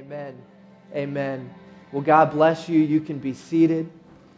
Amen. 0.00 0.34
Amen. 0.94 1.54
Well, 1.92 2.00
God 2.00 2.30
bless 2.30 2.70
you. 2.70 2.80
You 2.80 3.02
can 3.02 3.18
be 3.18 3.34
seated. 3.34 3.90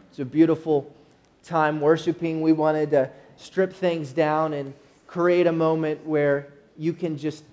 It's 0.09 0.19
a 0.19 0.25
beautiful 0.25 0.93
time 1.41 1.79
worshiping. 1.79 2.41
We 2.41 2.51
wanted 2.51 2.91
to 2.91 3.09
strip 3.37 3.71
things 3.71 4.11
down 4.11 4.51
and 4.51 4.73
create 5.07 5.47
a 5.47 5.53
moment 5.53 6.05
where 6.05 6.49
you 6.77 6.91
can 6.91 7.17
just 7.17 7.45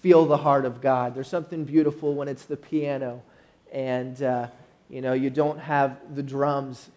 feel 0.00 0.26
the 0.26 0.36
heart 0.36 0.64
of 0.64 0.80
God. 0.80 1.16
There's 1.16 1.26
something 1.26 1.64
beautiful 1.64 2.14
when 2.14 2.28
it's 2.28 2.44
the 2.44 2.56
piano 2.56 3.20
and 3.72 4.22
uh, 4.22 4.46
you 4.88 5.00
know 5.00 5.12
you 5.12 5.28
don't 5.28 5.58
have 5.58 6.14
the 6.14 6.22
drums 6.22 6.88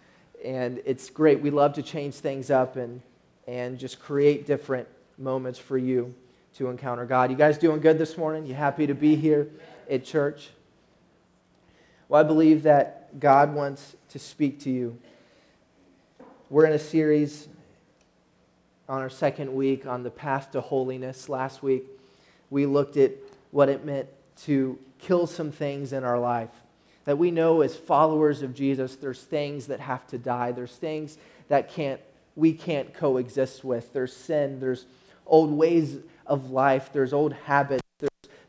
and 0.46 0.80
it's 0.86 1.10
great. 1.10 1.42
We 1.42 1.50
love 1.50 1.74
to 1.74 1.82
change 1.82 2.14
things 2.14 2.52
up 2.52 2.76
and 2.76 3.02
and 3.48 3.80
just 3.80 4.00
create 4.00 4.46
different 4.46 4.88
moments 5.18 5.58
for 5.58 5.80
you 5.80 6.14
to 6.58 6.70
encounter 6.70 7.06
God. 7.06 7.32
You 7.32 7.38
guys 7.38 7.58
doing 7.58 7.80
good 7.80 7.98
this 7.98 8.20
morning? 8.20 8.46
You 8.46 8.54
happy 8.54 8.86
to 8.86 8.94
be 8.94 9.16
here 9.16 9.48
at 9.90 10.04
church? 10.06 10.50
Well, 12.10 12.20
I 12.20 12.24
believe 12.24 12.64
that 12.64 13.20
God 13.20 13.54
wants 13.54 13.96
to 14.10 14.20
speak 14.20 14.60
to 14.62 14.70
you. 14.70 14.98
We're 16.50 16.66
in 16.66 16.74
a 16.74 16.80
series 16.80 17.48
on 18.88 19.02
our 19.02 19.10
second 19.10 19.54
week 19.54 19.86
on 19.86 20.04
the 20.04 20.10
path 20.10 20.52
to 20.52 20.62
holiness. 20.62 21.28
Last 21.28 21.62
week, 21.62 21.84
we 22.50 22.66
looked 22.66 22.96
at 22.96 23.12
what 23.52 23.68
it 23.70 23.86
meant 23.86 24.08
to 24.44 24.80
kill 25.00 25.28
some 25.28 25.52
things 25.52 25.92
in 25.92 26.04
our 26.04 26.20
life. 26.20 26.50
That 27.06 27.18
we 27.18 27.32
know 27.32 27.62
as 27.62 27.76
followers 27.76 28.42
of 28.42 28.54
Jesus, 28.54 28.96
there's 28.96 29.24
things 29.24 29.68
that 29.68 29.80
have 29.80 30.08
to 30.08 30.18
die. 30.18 30.52
There's 30.52 30.76
things 30.76 31.18
that 31.48 31.70
can't, 31.72 32.00
we 32.36 32.54
can't 32.54 32.94
coexist 32.94 33.64
with. 33.64 33.92
There's 33.94 34.16
sin. 34.16 34.60
There's 34.60 34.86
old 35.26 35.52
ways 35.52 35.98
of 36.26 36.52
life, 36.52 36.90
there's 36.92 37.14
old 37.14 37.34
habits, 37.34 37.82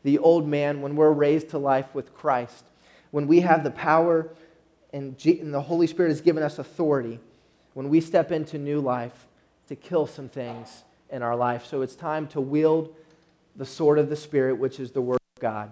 the 0.03 0.17
old 0.19 0.47
man 0.47 0.81
when 0.81 0.95
we're 0.95 1.11
raised 1.11 1.49
to 1.49 1.57
life 1.57 1.93
with 1.93 2.13
Christ. 2.13 2.65
When 3.11 3.27
we 3.27 3.41
have 3.41 3.63
the 3.63 3.71
power 3.71 4.29
and, 4.93 5.17
G- 5.17 5.39
and 5.39 5.53
the 5.53 5.61
Holy 5.61 5.87
Spirit 5.87 6.09
has 6.09 6.21
given 6.21 6.43
us 6.43 6.59
authority, 6.59 7.19
when 7.73 7.89
we 7.89 8.01
step 8.01 8.31
into 8.31 8.57
new 8.57 8.79
life 8.79 9.27
to 9.67 9.75
kill 9.75 10.07
some 10.07 10.29
things 10.29 10.83
in 11.09 11.21
our 11.21 11.35
life. 11.35 11.65
So 11.65 11.81
it's 11.81 11.95
time 11.95 12.27
to 12.29 12.41
wield 12.41 12.95
the 13.55 13.65
sword 13.65 13.99
of 13.99 14.09
the 14.09 14.15
Spirit, 14.15 14.57
which 14.57 14.79
is 14.79 14.91
the 14.91 15.01
Word 15.01 15.19
of 15.37 15.41
God, 15.41 15.71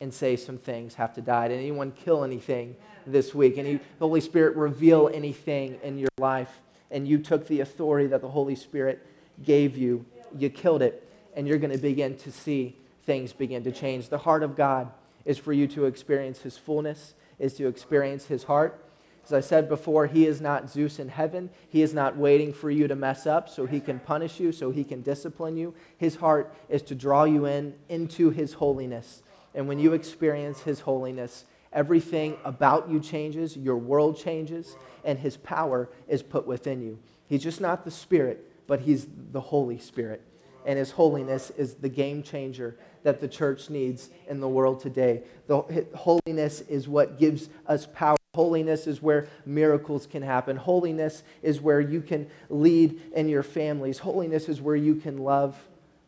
and 0.00 0.12
say 0.12 0.36
some 0.36 0.58
things 0.58 0.94
have 0.94 1.14
to 1.14 1.20
die. 1.20 1.48
Did 1.48 1.58
anyone 1.58 1.92
kill 1.92 2.24
anything 2.24 2.76
this 3.06 3.34
week? 3.34 3.58
Any 3.58 3.76
the 3.76 4.06
Holy 4.06 4.20
Spirit 4.20 4.56
reveal 4.56 5.10
anything 5.12 5.78
in 5.82 5.98
your 5.98 6.08
life? 6.18 6.60
And 6.90 7.08
you 7.08 7.18
took 7.18 7.46
the 7.46 7.60
authority 7.60 8.06
that 8.08 8.20
the 8.20 8.28
Holy 8.28 8.54
Spirit 8.54 9.06
gave 9.42 9.76
you, 9.76 10.04
you 10.36 10.50
killed 10.50 10.82
it 10.82 11.08
and 11.34 11.46
you're 11.48 11.58
going 11.58 11.72
to 11.72 11.78
begin 11.78 12.16
to 12.18 12.30
see 12.30 12.76
things 13.04 13.32
begin 13.32 13.64
to 13.64 13.72
change. 13.72 14.08
The 14.08 14.18
heart 14.18 14.42
of 14.42 14.56
God 14.56 14.90
is 15.24 15.38
for 15.38 15.52
you 15.52 15.66
to 15.68 15.86
experience 15.86 16.40
His 16.40 16.56
fullness, 16.56 17.14
is 17.38 17.54
to 17.54 17.66
experience 17.66 18.26
His 18.26 18.44
heart. 18.44 18.84
As 19.24 19.32
I 19.32 19.40
said 19.40 19.68
before, 19.68 20.06
He 20.06 20.26
is 20.26 20.40
not 20.40 20.70
Zeus 20.70 20.98
in 20.98 21.08
heaven. 21.08 21.50
He 21.68 21.82
is 21.82 21.94
not 21.94 22.16
waiting 22.16 22.52
for 22.52 22.70
you 22.70 22.88
to 22.88 22.96
mess 22.96 23.26
up 23.26 23.48
so 23.48 23.66
He 23.66 23.80
can 23.80 24.00
punish 24.00 24.40
you, 24.40 24.52
so 24.52 24.70
He 24.70 24.84
can 24.84 25.02
discipline 25.02 25.56
you. 25.56 25.74
His 25.96 26.16
heart 26.16 26.54
is 26.68 26.82
to 26.82 26.94
draw 26.94 27.24
you 27.24 27.46
in 27.46 27.74
into 27.88 28.30
His 28.30 28.54
holiness. 28.54 29.22
And 29.54 29.68
when 29.68 29.78
you 29.78 29.92
experience 29.92 30.60
His 30.60 30.80
holiness, 30.80 31.44
everything 31.72 32.36
about 32.44 32.90
you 32.90 33.00
changes, 33.00 33.56
your 33.56 33.76
world 33.76 34.18
changes, 34.18 34.76
and 35.04 35.18
His 35.18 35.36
power 35.36 35.88
is 36.08 36.22
put 36.22 36.46
within 36.46 36.82
you. 36.82 36.98
He's 37.26 37.42
just 37.42 37.60
not 37.60 37.84
the 37.84 37.90
Spirit, 37.90 38.50
but 38.66 38.80
He's 38.80 39.06
the 39.30 39.40
Holy 39.40 39.78
Spirit 39.78 40.22
and 40.66 40.78
his 40.78 40.90
holiness 40.90 41.50
is 41.50 41.74
the 41.74 41.88
game 41.88 42.22
changer 42.22 42.76
that 43.02 43.20
the 43.20 43.28
church 43.28 43.68
needs 43.70 44.10
in 44.28 44.40
the 44.40 44.48
world 44.48 44.80
today. 44.80 45.22
The 45.46 45.86
holiness 45.94 46.60
is 46.62 46.88
what 46.88 47.18
gives 47.18 47.48
us 47.66 47.86
power. 47.92 48.16
Holiness 48.34 48.86
is 48.86 49.02
where 49.02 49.28
miracles 49.44 50.06
can 50.06 50.22
happen. 50.22 50.56
Holiness 50.56 51.22
is 51.42 51.60
where 51.60 51.80
you 51.80 52.00
can 52.00 52.30
lead 52.48 53.00
in 53.14 53.28
your 53.28 53.42
families. 53.42 53.98
Holiness 53.98 54.48
is 54.48 54.60
where 54.60 54.76
you 54.76 54.94
can 54.94 55.18
love 55.18 55.56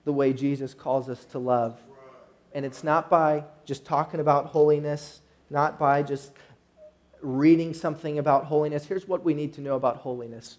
the 0.04 0.12
way 0.12 0.32
Jesus 0.32 0.72
calls 0.72 1.09
us 1.09 1.25
to 1.26 1.38
love. 1.38 1.78
And 2.54 2.64
it's 2.64 2.84
not 2.84 3.10
by 3.10 3.44
just 3.64 3.84
talking 3.84 4.20
about 4.20 4.47
holiness, 4.47 5.20
not 5.50 5.78
by 5.78 6.03
just 6.03 6.32
reading 7.20 7.75
something 7.75 8.19
about 8.19 8.44
holiness. 8.44 8.87
Here's 8.87 9.09
what 9.09 9.25
we 9.25 9.34
need 9.34 9.54
to 9.54 9.60
know 9.60 9.75
about 9.75 9.98
holiness. 9.98 10.59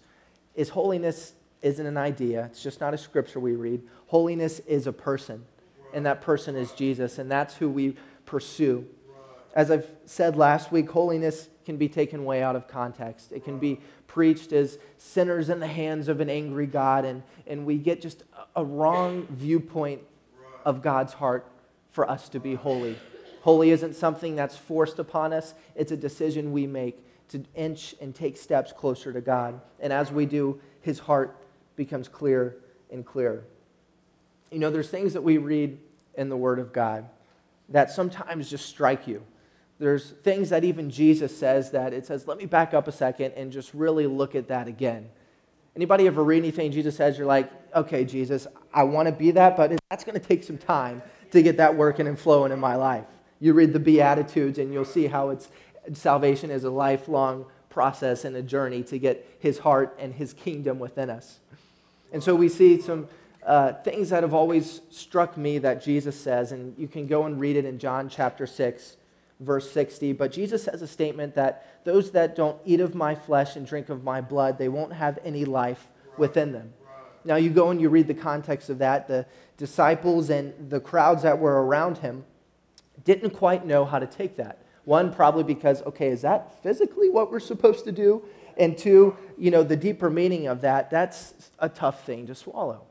Is 0.54 0.68
holiness 0.68 1.32
isn't 1.62 1.86
an 1.86 1.96
idea, 1.96 2.44
it's 2.46 2.62
just 2.62 2.80
not 2.80 2.94
a 2.94 2.98
scripture 2.98 3.40
we 3.40 3.54
read. 3.54 3.82
Holiness 4.06 4.60
is 4.60 4.86
a 4.86 4.92
person, 4.92 5.44
and 5.92 6.06
that 6.06 6.20
person 6.20 6.56
is 6.56 6.72
Jesus, 6.72 7.18
and 7.18 7.30
that's 7.30 7.56
who 7.56 7.68
we 7.68 7.96
pursue. 8.24 8.86
As 9.54 9.70
I've 9.70 9.90
said 10.04 10.36
last 10.36 10.70
week, 10.70 10.90
holiness 10.90 11.48
can 11.64 11.76
be 11.76 11.88
taken 11.88 12.24
way 12.24 12.42
out 12.42 12.56
of 12.56 12.68
context. 12.68 13.32
It 13.32 13.42
can 13.42 13.58
be 13.58 13.80
preached 14.06 14.52
as 14.52 14.78
sinners 14.98 15.48
in 15.48 15.60
the 15.60 15.66
hands 15.66 16.08
of 16.08 16.20
an 16.20 16.30
angry 16.30 16.66
God, 16.66 17.04
and, 17.04 17.22
and 17.46 17.66
we 17.66 17.78
get 17.78 18.00
just 18.00 18.24
a 18.54 18.64
wrong 18.64 19.26
viewpoint 19.30 20.02
of 20.64 20.82
God's 20.82 21.14
heart 21.14 21.50
for 21.90 22.08
us 22.08 22.28
to 22.30 22.40
be 22.40 22.54
holy. 22.54 22.96
Holy 23.40 23.70
isn't 23.70 23.94
something 23.94 24.36
that's 24.36 24.56
forced 24.56 24.98
upon 24.98 25.32
us, 25.32 25.54
it's 25.74 25.92
a 25.92 25.96
decision 25.96 26.52
we 26.52 26.66
make 26.66 27.02
to 27.28 27.42
inch 27.54 27.94
and 28.00 28.14
take 28.14 28.36
steps 28.36 28.72
closer 28.72 29.12
to 29.12 29.20
God. 29.20 29.60
And 29.80 29.92
as 29.92 30.12
we 30.12 30.26
do, 30.26 30.60
his 30.80 30.98
heart 31.00 31.36
becomes 31.76 32.08
clearer 32.08 32.56
and 32.90 33.04
clearer. 33.04 33.44
You 34.50 34.58
know, 34.58 34.70
there's 34.70 34.88
things 34.88 35.12
that 35.12 35.22
we 35.22 35.38
read 35.38 35.78
in 36.14 36.28
the 36.28 36.36
Word 36.36 36.58
of 36.58 36.72
God 36.72 37.08
that 37.68 37.90
sometimes 37.90 38.48
just 38.48 38.66
strike 38.66 39.06
you. 39.06 39.22
There's 39.78 40.10
things 40.10 40.50
that 40.50 40.64
even 40.64 40.90
Jesus 40.90 41.36
says 41.36 41.72
that 41.72 41.92
it 41.92 42.06
says, 42.06 42.26
let 42.26 42.38
me 42.38 42.46
back 42.46 42.72
up 42.72 42.88
a 42.88 42.92
second 42.92 43.32
and 43.32 43.52
just 43.52 43.74
really 43.74 44.06
look 44.06 44.34
at 44.34 44.48
that 44.48 44.68
again. 44.68 45.08
Anybody 45.74 46.06
ever 46.06 46.24
read 46.24 46.38
anything 46.38 46.72
Jesus 46.72 46.96
says, 46.96 47.18
you're 47.18 47.26
like, 47.26 47.50
okay, 47.74 48.04
Jesus, 48.04 48.46
I 48.72 48.84
want 48.84 49.06
to 49.06 49.12
be 49.12 49.32
that, 49.32 49.56
but 49.56 49.78
that's 49.90 50.04
going 50.04 50.18
to 50.18 50.26
take 50.26 50.42
some 50.42 50.56
time 50.56 51.02
to 51.32 51.42
get 51.42 51.58
that 51.58 51.76
working 51.76 52.06
and 52.06 52.18
flowing 52.18 52.52
in 52.52 52.58
my 52.58 52.76
life. 52.76 53.04
You 53.40 53.52
read 53.52 53.74
the 53.74 53.80
Beatitudes 53.80 54.58
and 54.58 54.72
you'll 54.72 54.86
see 54.86 55.06
how 55.06 55.28
it's 55.28 55.50
salvation 55.92 56.50
is 56.50 56.64
a 56.64 56.70
lifelong 56.70 57.44
process 57.68 58.24
and 58.24 58.34
a 58.36 58.42
journey 58.42 58.82
to 58.84 58.98
get 58.98 59.36
his 59.38 59.58
heart 59.58 59.94
and 59.98 60.14
his 60.14 60.32
kingdom 60.32 60.78
within 60.78 61.10
us. 61.10 61.40
And 62.12 62.22
so 62.22 62.34
we 62.34 62.48
see 62.48 62.80
some 62.80 63.08
uh, 63.44 63.74
things 63.74 64.10
that 64.10 64.22
have 64.22 64.34
always 64.34 64.80
struck 64.90 65.36
me 65.36 65.58
that 65.58 65.82
Jesus 65.82 66.18
says, 66.18 66.52
and 66.52 66.76
you 66.78 66.88
can 66.88 67.06
go 67.06 67.24
and 67.24 67.40
read 67.40 67.56
it 67.56 67.64
in 67.64 67.78
John 67.78 68.08
chapter 68.08 68.46
6, 68.46 68.96
verse 69.40 69.70
60. 69.70 70.12
But 70.14 70.32
Jesus 70.32 70.66
has 70.66 70.82
a 70.82 70.86
statement 70.86 71.34
that 71.36 71.84
those 71.84 72.10
that 72.12 72.34
don't 72.34 72.60
eat 72.64 72.80
of 72.80 72.94
my 72.94 73.14
flesh 73.14 73.56
and 73.56 73.66
drink 73.66 73.88
of 73.88 74.02
my 74.02 74.20
blood, 74.20 74.58
they 74.58 74.68
won't 74.68 74.92
have 74.92 75.18
any 75.24 75.44
life 75.44 75.86
within 76.16 76.52
them. 76.52 76.72
Now 77.24 77.36
you 77.36 77.50
go 77.50 77.70
and 77.70 77.80
you 77.80 77.88
read 77.88 78.06
the 78.06 78.14
context 78.14 78.70
of 78.70 78.78
that. 78.78 79.08
The 79.08 79.26
disciples 79.56 80.30
and 80.30 80.70
the 80.70 80.80
crowds 80.80 81.22
that 81.22 81.38
were 81.38 81.64
around 81.64 81.98
him 81.98 82.24
didn't 83.04 83.30
quite 83.30 83.66
know 83.66 83.84
how 83.84 83.98
to 83.98 84.06
take 84.06 84.36
that. 84.36 84.62
One, 84.84 85.12
probably 85.12 85.42
because, 85.42 85.82
okay, 85.82 86.08
is 86.08 86.22
that 86.22 86.62
physically 86.62 87.10
what 87.10 87.30
we're 87.32 87.40
supposed 87.40 87.84
to 87.84 87.92
do? 87.92 88.22
And 88.56 88.76
two, 88.76 89.16
you 89.36 89.50
know, 89.50 89.62
the 89.62 89.76
deeper 89.76 90.08
meaning 90.10 90.46
of 90.46 90.62
that, 90.62 90.90
that's 90.90 91.50
a 91.58 91.68
tough 91.68 92.04
thing 92.04 92.26
to 92.26 92.34
swallow. 92.34 92.82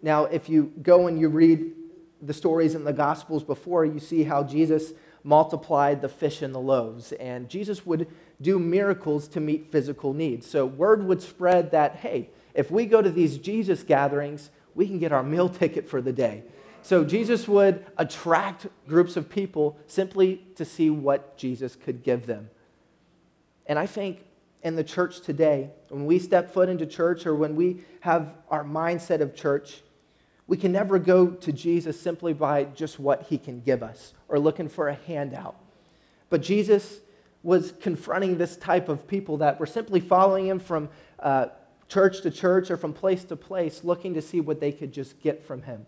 Now, 0.00 0.24
if 0.24 0.48
you 0.48 0.72
go 0.82 1.06
and 1.06 1.18
you 1.18 1.28
read 1.28 1.72
the 2.20 2.34
stories 2.34 2.74
in 2.74 2.84
the 2.84 2.92
Gospels 2.92 3.42
before, 3.42 3.84
you 3.84 3.98
see 3.98 4.24
how 4.24 4.42
Jesus 4.42 4.92
multiplied 5.24 6.00
the 6.00 6.08
fish 6.08 6.42
and 6.42 6.54
the 6.54 6.60
loaves. 6.60 7.12
And 7.12 7.48
Jesus 7.48 7.86
would 7.86 8.08
do 8.40 8.58
miracles 8.58 9.28
to 9.28 9.40
meet 9.40 9.70
physical 9.70 10.12
needs. 10.12 10.46
So 10.46 10.66
word 10.66 11.04
would 11.04 11.22
spread 11.22 11.70
that, 11.70 11.96
hey, 11.96 12.30
if 12.54 12.70
we 12.70 12.86
go 12.86 13.00
to 13.00 13.10
these 13.10 13.38
Jesus 13.38 13.82
gatherings, 13.82 14.50
we 14.74 14.86
can 14.86 14.98
get 14.98 15.12
our 15.12 15.22
meal 15.22 15.48
ticket 15.60 15.88
for 15.88 16.00
the 16.00 16.12
day. 16.12 16.42
So 16.82 17.04
Jesus 17.04 17.46
would 17.46 17.86
attract 17.96 18.66
groups 18.88 19.16
of 19.16 19.30
people 19.30 19.78
simply 19.86 20.44
to 20.56 20.64
see 20.64 20.90
what 20.90 21.36
Jesus 21.36 21.76
could 21.76 22.02
give 22.02 22.26
them. 22.26 22.50
And 23.66 23.78
I 23.78 23.86
think 23.86 24.24
in 24.62 24.76
the 24.76 24.84
church 24.84 25.20
today, 25.20 25.70
when 25.88 26.06
we 26.06 26.18
step 26.18 26.52
foot 26.52 26.68
into 26.68 26.86
church 26.86 27.26
or 27.26 27.34
when 27.34 27.56
we 27.56 27.82
have 28.00 28.34
our 28.48 28.64
mindset 28.64 29.20
of 29.20 29.34
church, 29.34 29.82
we 30.46 30.56
can 30.56 30.72
never 30.72 30.98
go 30.98 31.28
to 31.28 31.52
Jesus 31.52 32.00
simply 32.00 32.32
by 32.32 32.64
just 32.64 32.98
what 32.98 33.24
he 33.24 33.38
can 33.38 33.60
give 33.60 33.82
us 33.82 34.12
or 34.28 34.38
looking 34.38 34.68
for 34.68 34.88
a 34.88 34.94
handout. 34.94 35.56
But 36.30 36.42
Jesus 36.42 37.00
was 37.42 37.72
confronting 37.80 38.38
this 38.38 38.56
type 38.56 38.88
of 38.88 39.06
people 39.06 39.38
that 39.38 39.58
were 39.58 39.66
simply 39.66 40.00
following 40.00 40.46
him 40.46 40.58
from 40.58 40.88
uh, 41.18 41.46
church 41.88 42.22
to 42.22 42.30
church 42.30 42.70
or 42.70 42.76
from 42.76 42.92
place 42.92 43.24
to 43.24 43.36
place, 43.36 43.82
looking 43.84 44.14
to 44.14 44.22
see 44.22 44.40
what 44.40 44.60
they 44.60 44.72
could 44.72 44.92
just 44.92 45.20
get 45.20 45.44
from 45.44 45.62
him. 45.62 45.86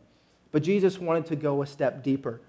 But 0.51 0.63
Jesus 0.63 0.99
wanted 0.99 1.27
to 1.27 1.37
go 1.37 1.63
a 1.63 1.67
step 1.67 2.03
deeper. 2.03 2.41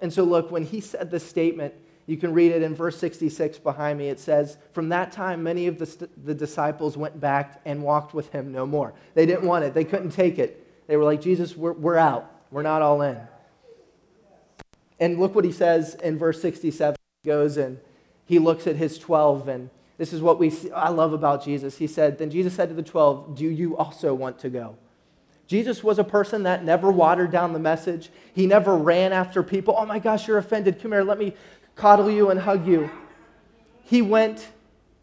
And 0.00 0.12
so, 0.12 0.24
look, 0.24 0.50
when 0.50 0.64
he 0.64 0.80
said 0.80 1.10
this 1.10 1.26
statement, 1.26 1.74
you 2.06 2.16
can 2.16 2.32
read 2.32 2.52
it 2.52 2.62
in 2.62 2.74
verse 2.74 2.98
66 2.98 3.58
behind 3.58 3.98
me. 3.98 4.08
It 4.08 4.20
says, 4.20 4.58
From 4.72 4.88
that 4.90 5.10
time, 5.10 5.42
many 5.42 5.66
of 5.66 5.78
the, 5.78 6.08
the 6.24 6.34
disciples 6.34 6.96
went 6.96 7.20
back 7.20 7.60
and 7.64 7.82
walked 7.82 8.14
with 8.14 8.30
him 8.30 8.52
no 8.52 8.64
more. 8.64 8.94
They 9.14 9.26
didn't 9.26 9.46
want 9.46 9.64
it, 9.64 9.74
they 9.74 9.84
couldn't 9.84 10.10
take 10.10 10.38
it. 10.38 10.62
They 10.86 10.96
were 10.96 11.04
like, 11.04 11.20
Jesus, 11.20 11.56
we're, 11.56 11.72
we're 11.72 11.96
out. 11.96 12.32
We're 12.50 12.62
not 12.62 12.80
all 12.80 13.02
in. 13.02 13.18
And 15.00 15.18
look 15.18 15.34
what 15.34 15.44
he 15.44 15.52
says 15.52 15.94
in 15.96 16.16
verse 16.16 16.40
67. 16.40 16.96
He 17.22 17.28
goes 17.28 17.56
and 17.56 17.78
he 18.24 18.38
looks 18.38 18.66
at 18.66 18.76
his 18.76 18.98
12, 18.98 19.48
and 19.48 19.70
this 19.98 20.12
is 20.12 20.20
what 20.20 20.38
we 20.38 20.50
see, 20.50 20.70
I 20.70 20.88
love 20.88 21.12
about 21.12 21.44
Jesus. 21.44 21.78
He 21.78 21.86
said, 21.86 22.18
Then 22.18 22.30
Jesus 22.30 22.54
said 22.54 22.68
to 22.68 22.74
the 22.74 22.82
12, 22.82 23.36
Do 23.36 23.44
you 23.44 23.76
also 23.76 24.14
want 24.14 24.38
to 24.40 24.48
go? 24.48 24.76
Jesus 25.46 25.84
was 25.84 25.98
a 26.00 26.04
person 26.04 26.42
that 26.42 26.64
never 26.64 26.90
watered 26.90 27.30
down 27.30 27.52
the 27.52 27.60
message. 27.60 28.10
He 28.34 28.46
never 28.46 28.76
ran 28.76 29.12
after 29.12 29.44
people. 29.44 29.76
Oh 29.78 29.86
my 29.86 30.00
gosh, 30.00 30.26
you're 30.26 30.38
offended. 30.38 30.82
Come 30.82 30.90
here, 30.90 31.04
let 31.04 31.18
me 31.18 31.34
coddle 31.76 32.10
you 32.10 32.30
and 32.30 32.40
hug 32.40 32.66
you. 32.66 32.90
He 33.84 34.02
went 34.02 34.48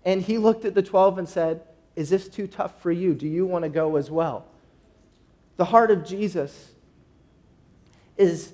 and 0.03 0.21
he 0.21 0.37
looked 0.37 0.65
at 0.65 0.75
the 0.75 0.83
12 0.83 1.19
and 1.19 1.29
said, 1.29 1.61
Is 1.95 2.09
this 2.09 2.27
too 2.27 2.47
tough 2.47 2.81
for 2.81 2.91
you? 2.91 3.13
Do 3.13 3.27
you 3.27 3.45
want 3.45 3.63
to 3.63 3.69
go 3.69 3.95
as 3.95 4.11
well? 4.11 4.45
The 5.55 5.65
heart 5.65 5.91
of 5.91 6.05
Jesus 6.05 6.71
is 8.17 8.53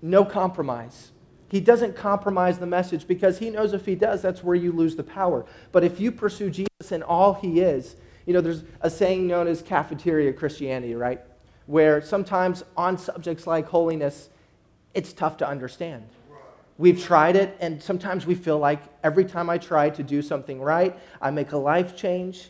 no 0.00 0.24
compromise. 0.24 1.10
He 1.50 1.60
doesn't 1.60 1.96
compromise 1.96 2.58
the 2.58 2.66
message 2.66 3.08
because 3.08 3.38
he 3.38 3.50
knows 3.50 3.72
if 3.72 3.84
he 3.84 3.96
does, 3.96 4.22
that's 4.22 4.44
where 4.44 4.54
you 4.54 4.70
lose 4.70 4.94
the 4.94 5.02
power. 5.02 5.44
But 5.72 5.82
if 5.82 5.98
you 5.98 6.12
pursue 6.12 6.48
Jesus 6.48 6.92
in 6.92 7.02
all 7.02 7.34
he 7.34 7.60
is, 7.60 7.96
you 8.24 8.32
know, 8.32 8.40
there's 8.40 8.62
a 8.80 8.88
saying 8.88 9.26
known 9.26 9.48
as 9.48 9.60
cafeteria 9.60 10.32
Christianity, 10.32 10.94
right? 10.94 11.20
Where 11.66 12.00
sometimes 12.00 12.62
on 12.76 12.98
subjects 12.98 13.48
like 13.48 13.66
holiness, 13.66 14.28
it's 14.94 15.12
tough 15.12 15.36
to 15.38 15.48
understand. 15.48 16.04
We've 16.80 16.98
tried 16.98 17.36
it, 17.36 17.58
and 17.60 17.82
sometimes 17.82 18.24
we 18.24 18.34
feel 18.34 18.58
like 18.58 18.82
every 19.04 19.26
time 19.26 19.50
I 19.50 19.58
try 19.58 19.90
to 19.90 20.02
do 20.02 20.22
something 20.22 20.62
right, 20.62 20.98
I 21.20 21.30
make 21.30 21.52
a 21.52 21.58
life 21.58 21.94
change, 21.94 22.48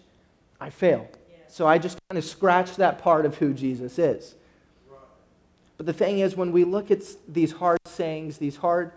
I 0.60 0.70
fail. 0.70 1.08
So 1.48 1.66
I 1.66 1.78
just 1.78 1.98
kind 2.08 2.16
of 2.16 2.24
scratch 2.24 2.76
that 2.76 3.00
part 3.00 3.26
of 3.26 3.38
who 3.38 3.52
Jesus 3.52 3.98
is. 3.98 4.36
But 5.76 5.86
the 5.86 5.92
thing 5.92 6.20
is, 6.20 6.36
when 6.36 6.52
we 6.52 6.62
look 6.62 6.92
at 6.92 7.02
these 7.26 7.50
hard 7.50 7.80
sayings, 7.86 8.38
these 8.38 8.54
hard 8.54 8.92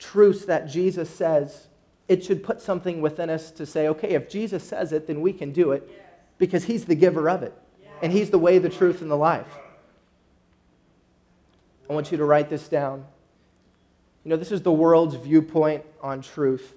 truths 0.00 0.46
that 0.46 0.66
Jesus 0.66 1.08
says, 1.08 1.68
it 2.08 2.24
should 2.24 2.42
put 2.42 2.60
something 2.60 3.02
within 3.02 3.30
us 3.30 3.52
to 3.52 3.64
say, 3.64 3.86
okay, 3.86 4.14
if 4.14 4.28
Jesus 4.28 4.64
says 4.64 4.90
it, 4.90 5.06
then 5.06 5.20
we 5.20 5.32
can 5.32 5.52
do 5.52 5.70
it 5.70 5.88
because 6.38 6.64
he's 6.64 6.86
the 6.86 6.96
giver 6.96 7.30
of 7.30 7.44
it. 7.44 7.54
And 8.02 8.10
he's 8.10 8.30
the 8.30 8.38
way, 8.40 8.58
the 8.58 8.68
truth, 8.68 9.00
and 9.00 9.08
the 9.08 9.16
life. 9.16 9.46
I 11.88 11.92
want 11.92 12.10
you 12.10 12.18
to 12.18 12.24
write 12.24 12.50
this 12.50 12.66
down. 12.66 13.04
You 14.24 14.30
know, 14.30 14.36
this 14.36 14.52
is 14.52 14.62
the 14.62 14.72
world's 14.72 15.14
viewpoint 15.16 15.84
on 16.00 16.22
truth. 16.22 16.74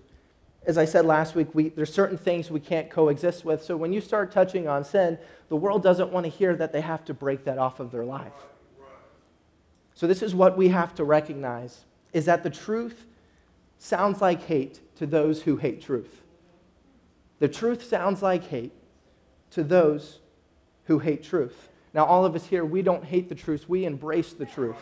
As 0.66 0.78
I 0.78 0.86
said 0.86 1.06
last 1.06 1.36
week, 1.36 1.54
we, 1.54 1.70
there's 1.70 1.94
certain 1.94 2.18
things 2.18 2.50
we 2.50 2.60
can't 2.60 2.90
coexist 2.90 3.46
with. 3.46 3.64
So 3.64 3.78
when 3.78 3.94
you 3.94 4.02
start 4.02 4.32
touching 4.32 4.68
on 4.68 4.84
sin, 4.84 5.20
the 5.50 5.56
world 5.56 5.84
doesn't 5.84 6.12
want 6.12 6.26
to 6.26 6.30
hear 6.30 6.56
that 6.56 6.74
they 6.74 6.82
have 6.82 7.06
to 7.06 7.14
break 7.14 7.46
that 7.46 7.60
off 7.60 7.80
of 7.80 7.92
their 7.92 8.06
life. 8.06 8.34
So 9.94 10.08
this 10.08 10.24
is 10.24 10.34
what 10.34 10.58
we 10.58 10.70
have 10.70 10.96
to 10.96 11.04
recognize 11.04 11.86
is 12.14 12.26
that 12.26 12.44
the 12.44 12.50
truth 12.50 13.06
sounds 13.78 14.22
like 14.22 14.44
hate 14.44 14.80
to 14.98 15.06
those 15.06 15.44
who 15.44 15.58
hate 15.58 15.82
truth. 15.82 16.22
The 17.40 17.48
truth 17.48 17.84
sounds 17.84 18.22
like 18.22 18.46
hate 18.48 18.72
to 19.52 19.64
those 19.64 20.20
who 20.86 21.00
hate 21.00 21.24
truth. 21.24 21.70
Now, 21.94 22.06
all 22.06 22.26
of 22.26 22.36
us 22.36 22.46
here, 22.48 22.66
we 22.66 22.82
don't 22.82 23.06
hate 23.06 23.30
the 23.30 23.36
truth, 23.36 23.70
we 23.70 23.86
embrace 23.86 24.34
the 24.34 24.46
truth. 24.46 24.76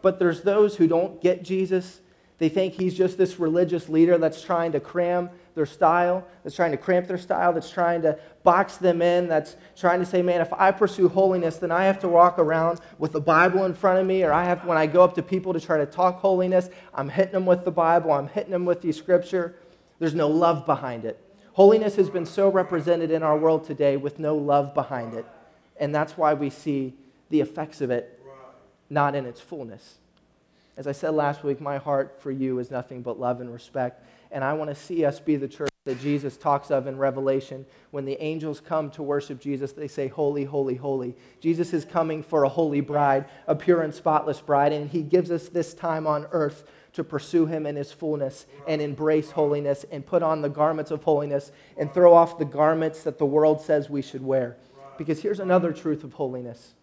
But 0.00 0.18
there's 0.18 0.42
those 0.42 0.76
who 0.76 0.86
don't 0.86 1.20
get 1.20 1.42
Jesus 1.42 2.00
they 2.42 2.48
think 2.48 2.74
he's 2.74 2.98
just 2.98 3.18
this 3.18 3.38
religious 3.38 3.88
leader 3.88 4.18
that's 4.18 4.42
trying 4.42 4.72
to 4.72 4.80
cram 4.80 5.30
their 5.54 5.64
style, 5.64 6.26
that's 6.42 6.56
trying 6.56 6.72
to 6.72 6.76
cramp 6.76 7.06
their 7.06 7.16
style, 7.16 7.52
that's 7.52 7.70
trying 7.70 8.02
to 8.02 8.18
box 8.42 8.78
them 8.78 9.00
in, 9.00 9.28
that's 9.28 9.54
trying 9.76 10.00
to 10.00 10.06
say, 10.06 10.22
man, 10.22 10.40
if 10.40 10.52
I 10.52 10.72
pursue 10.72 11.08
holiness, 11.08 11.58
then 11.58 11.70
I 11.70 11.84
have 11.84 12.00
to 12.00 12.08
walk 12.08 12.40
around 12.40 12.80
with 12.98 13.12
the 13.12 13.20
Bible 13.20 13.64
in 13.64 13.74
front 13.74 14.00
of 14.00 14.06
me, 14.06 14.24
or 14.24 14.32
I 14.32 14.42
have, 14.42 14.64
when 14.64 14.76
I 14.76 14.88
go 14.88 15.04
up 15.04 15.14
to 15.14 15.22
people 15.22 15.52
to 15.52 15.60
try 15.60 15.78
to 15.78 15.86
talk 15.86 16.18
holiness, 16.18 16.68
I'm 16.92 17.08
hitting 17.08 17.30
them 17.30 17.46
with 17.46 17.64
the 17.64 17.70
Bible, 17.70 18.10
I'm 18.10 18.26
hitting 18.26 18.50
them 18.50 18.64
with 18.64 18.82
the 18.82 18.90
scripture. 18.90 19.54
There's 20.00 20.16
no 20.16 20.26
love 20.26 20.66
behind 20.66 21.04
it. 21.04 21.24
Holiness 21.52 21.94
has 21.94 22.10
been 22.10 22.26
so 22.26 22.48
represented 22.48 23.12
in 23.12 23.22
our 23.22 23.38
world 23.38 23.62
today 23.62 23.96
with 23.96 24.18
no 24.18 24.34
love 24.34 24.74
behind 24.74 25.14
it. 25.14 25.26
And 25.76 25.94
that's 25.94 26.18
why 26.18 26.34
we 26.34 26.50
see 26.50 26.94
the 27.30 27.40
effects 27.40 27.80
of 27.80 27.92
it 27.92 28.11
not 28.92 29.14
in 29.14 29.24
its 29.24 29.40
fullness. 29.40 29.94
As 30.76 30.86
I 30.86 30.92
said 30.92 31.14
last 31.14 31.44
week, 31.44 31.60
my 31.60 31.78
heart 31.78 32.20
for 32.20 32.30
you 32.30 32.58
is 32.58 32.70
nothing 32.70 33.02
but 33.02 33.18
love 33.18 33.40
and 33.40 33.52
respect. 33.52 34.04
And 34.30 34.44
I 34.44 34.52
want 34.52 34.70
to 34.70 34.74
see 34.74 35.04
us 35.04 35.18
be 35.18 35.36
the 35.36 35.48
church 35.48 35.70
that 35.84 36.00
Jesus 36.00 36.36
talks 36.36 36.70
of 36.70 36.86
in 36.86 36.98
Revelation. 36.98 37.66
When 37.90 38.04
the 38.04 38.22
angels 38.22 38.60
come 38.60 38.90
to 38.92 39.02
worship 39.02 39.40
Jesus, 39.40 39.72
they 39.72 39.88
say, 39.88 40.08
Holy, 40.08 40.44
holy, 40.44 40.76
holy. 40.76 41.14
Jesus 41.40 41.72
is 41.72 41.84
coming 41.84 42.22
for 42.22 42.44
a 42.44 42.48
holy 42.48 42.80
bride, 42.80 43.26
a 43.46 43.54
pure 43.54 43.82
and 43.82 43.94
spotless 43.94 44.40
bride, 44.40 44.72
and 44.72 44.90
he 44.90 45.02
gives 45.02 45.30
us 45.30 45.48
this 45.48 45.74
time 45.74 46.06
on 46.06 46.26
earth 46.30 46.64
to 46.92 47.02
pursue 47.02 47.46
him 47.46 47.66
in 47.66 47.76
his 47.76 47.92
fullness 47.92 48.46
and 48.68 48.82
embrace 48.82 49.30
holiness 49.30 49.86
and 49.90 50.04
put 50.04 50.22
on 50.22 50.42
the 50.42 50.48
garments 50.48 50.90
of 50.90 51.02
holiness 51.02 51.50
and 51.78 51.92
throw 51.92 52.12
off 52.12 52.38
the 52.38 52.44
garments 52.44 53.02
that 53.02 53.18
the 53.18 53.26
world 53.26 53.60
says 53.62 53.88
we 53.88 54.02
should 54.02 54.22
wear. 54.22 54.56
Because 54.98 55.22
here's 55.22 55.40
another 55.40 55.72
truth 55.72 56.04
of 56.04 56.12
holiness. 56.12 56.74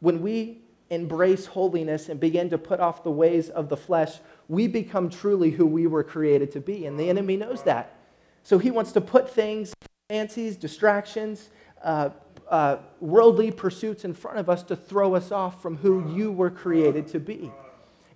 When 0.00 0.20
we 0.20 0.58
embrace 0.90 1.46
holiness 1.46 2.08
and 2.08 2.20
begin 2.20 2.50
to 2.50 2.58
put 2.58 2.80
off 2.80 3.02
the 3.02 3.10
ways 3.10 3.48
of 3.48 3.68
the 3.68 3.76
flesh, 3.76 4.18
we 4.48 4.66
become 4.66 5.08
truly 5.08 5.50
who 5.50 5.66
we 5.66 5.86
were 5.86 6.04
created 6.04 6.50
to 6.52 6.60
be. 6.60 6.86
And 6.86 6.98
the 6.98 7.08
enemy 7.08 7.36
knows 7.36 7.62
that. 7.62 7.96
So 8.42 8.58
he 8.58 8.70
wants 8.70 8.92
to 8.92 9.00
put 9.00 9.30
things, 9.30 9.72
fancies, 10.08 10.56
distractions, 10.56 11.50
uh, 11.82 12.10
uh, 12.50 12.76
worldly 13.00 13.50
pursuits 13.50 14.04
in 14.04 14.12
front 14.12 14.38
of 14.38 14.50
us 14.50 14.62
to 14.64 14.76
throw 14.76 15.14
us 15.14 15.32
off 15.32 15.62
from 15.62 15.76
who 15.76 16.14
you 16.14 16.30
were 16.30 16.50
created 16.50 17.06
to 17.08 17.18
be. 17.18 17.50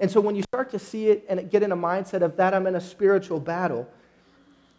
And 0.00 0.10
so 0.10 0.20
when 0.20 0.36
you 0.36 0.42
start 0.42 0.70
to 0.70 0.78
see 0.78 1.08
it 1.08 1.24
and 1.28 1.50
get 1.50 1.62
in 1.62 1.72
a 1.72 1.76
mindset 1.76 2.22
of 2.22 2.36
that, 2.36 2.54
I'm 2.54 2.66
in 2.66 2.76
a 2.76 2.80
spiritual 2.80 3.40
battle. 3.40 3.88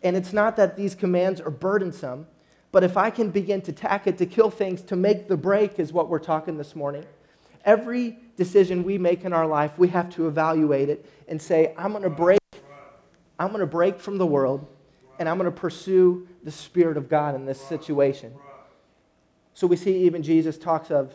And 0.03 0.15
it's 0.15 0.31
not 0.31 0.55
that 0.57 0.77
these 0.77 0.95
commands 0.95 1.41
are 1.41 1.49
burdensome, 1.49 2.27
but 2.71 2.83
if 2.83 2.95
I 2.95 3.09
can 3.09 3.31
begin 3.31 3.61
to 3.63 3.73
tack 3.73 4.05
it 4.07 4.17
to 4.19 4.25
kill 4.25 4.49
things, 4.49 4.81
to 4.83 4.95
make 4.95 5.27
the 5.27 5.35
break, 5.35 5.79
is 5.79 5.91
what 5.91 6.07
we're 6.07 6.19
talking 6.19 6.57
this 6.57 6.75
morning 6.75 7.05
Every 7.65 8.17
decision 8.37 8.83
we 8.83 8.97
make 8.97 9.25
in 9.25 9.33
our 9.33 9.45
life, 9.45 9.77
we 9.77 9.89
have 9.89 10.09
to 10.11 10.27
evaluate 10.27 10.89
it 10.89 11.05
and 11.27 11.41
say, 11.41 11.73
I'm 11.77 11.91
going 11.91 12.03
to 12.03 12.09
break, 12.09 12.39
I'm 13.37 13.49
going 13.49 13.59
to 13.59 13.67
break 13.67 13.99
from 13.99 14.17
the 14.17 14.25
world 14.25 14.65
and 15.19 15.27
I'm 15.27 15.37
going 15.37 15.51
to 15.51 15.57
pursue 15.57 16.27
the 16.43 16.51
Spirit 16.51 16.95
of 16.97 17.09
God 17.09 17.35
in 17.35 17.45
this 17.45 17.59
situation. 17.59 18.33
So 19.53 19.67
we 19.67 19.75
see 19.75 20.05
even 20.05 20.23
Jesus 20.23 20.57
talks 20.57 20.89
of 20.89 21.13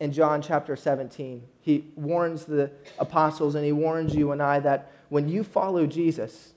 in 0.00 0.12
John 0.12 0.40
chapter 0.40 0.76
17. 0.76 1.42
He 1.60 1.92
warns 1.94 2.46
the 2.46 2.70
apostles 2.98 3.54
and 3.54 3.64
he 3.64 3.72
warns 3.72 4.14
you 4.14 4.32
and 4.32 4.42
I 4.42 4.60
that 4.60 4.90
when 5.10 5.28
you 5.28 5.44
follow 5.44 5.86
Jesus, 5.86 6.54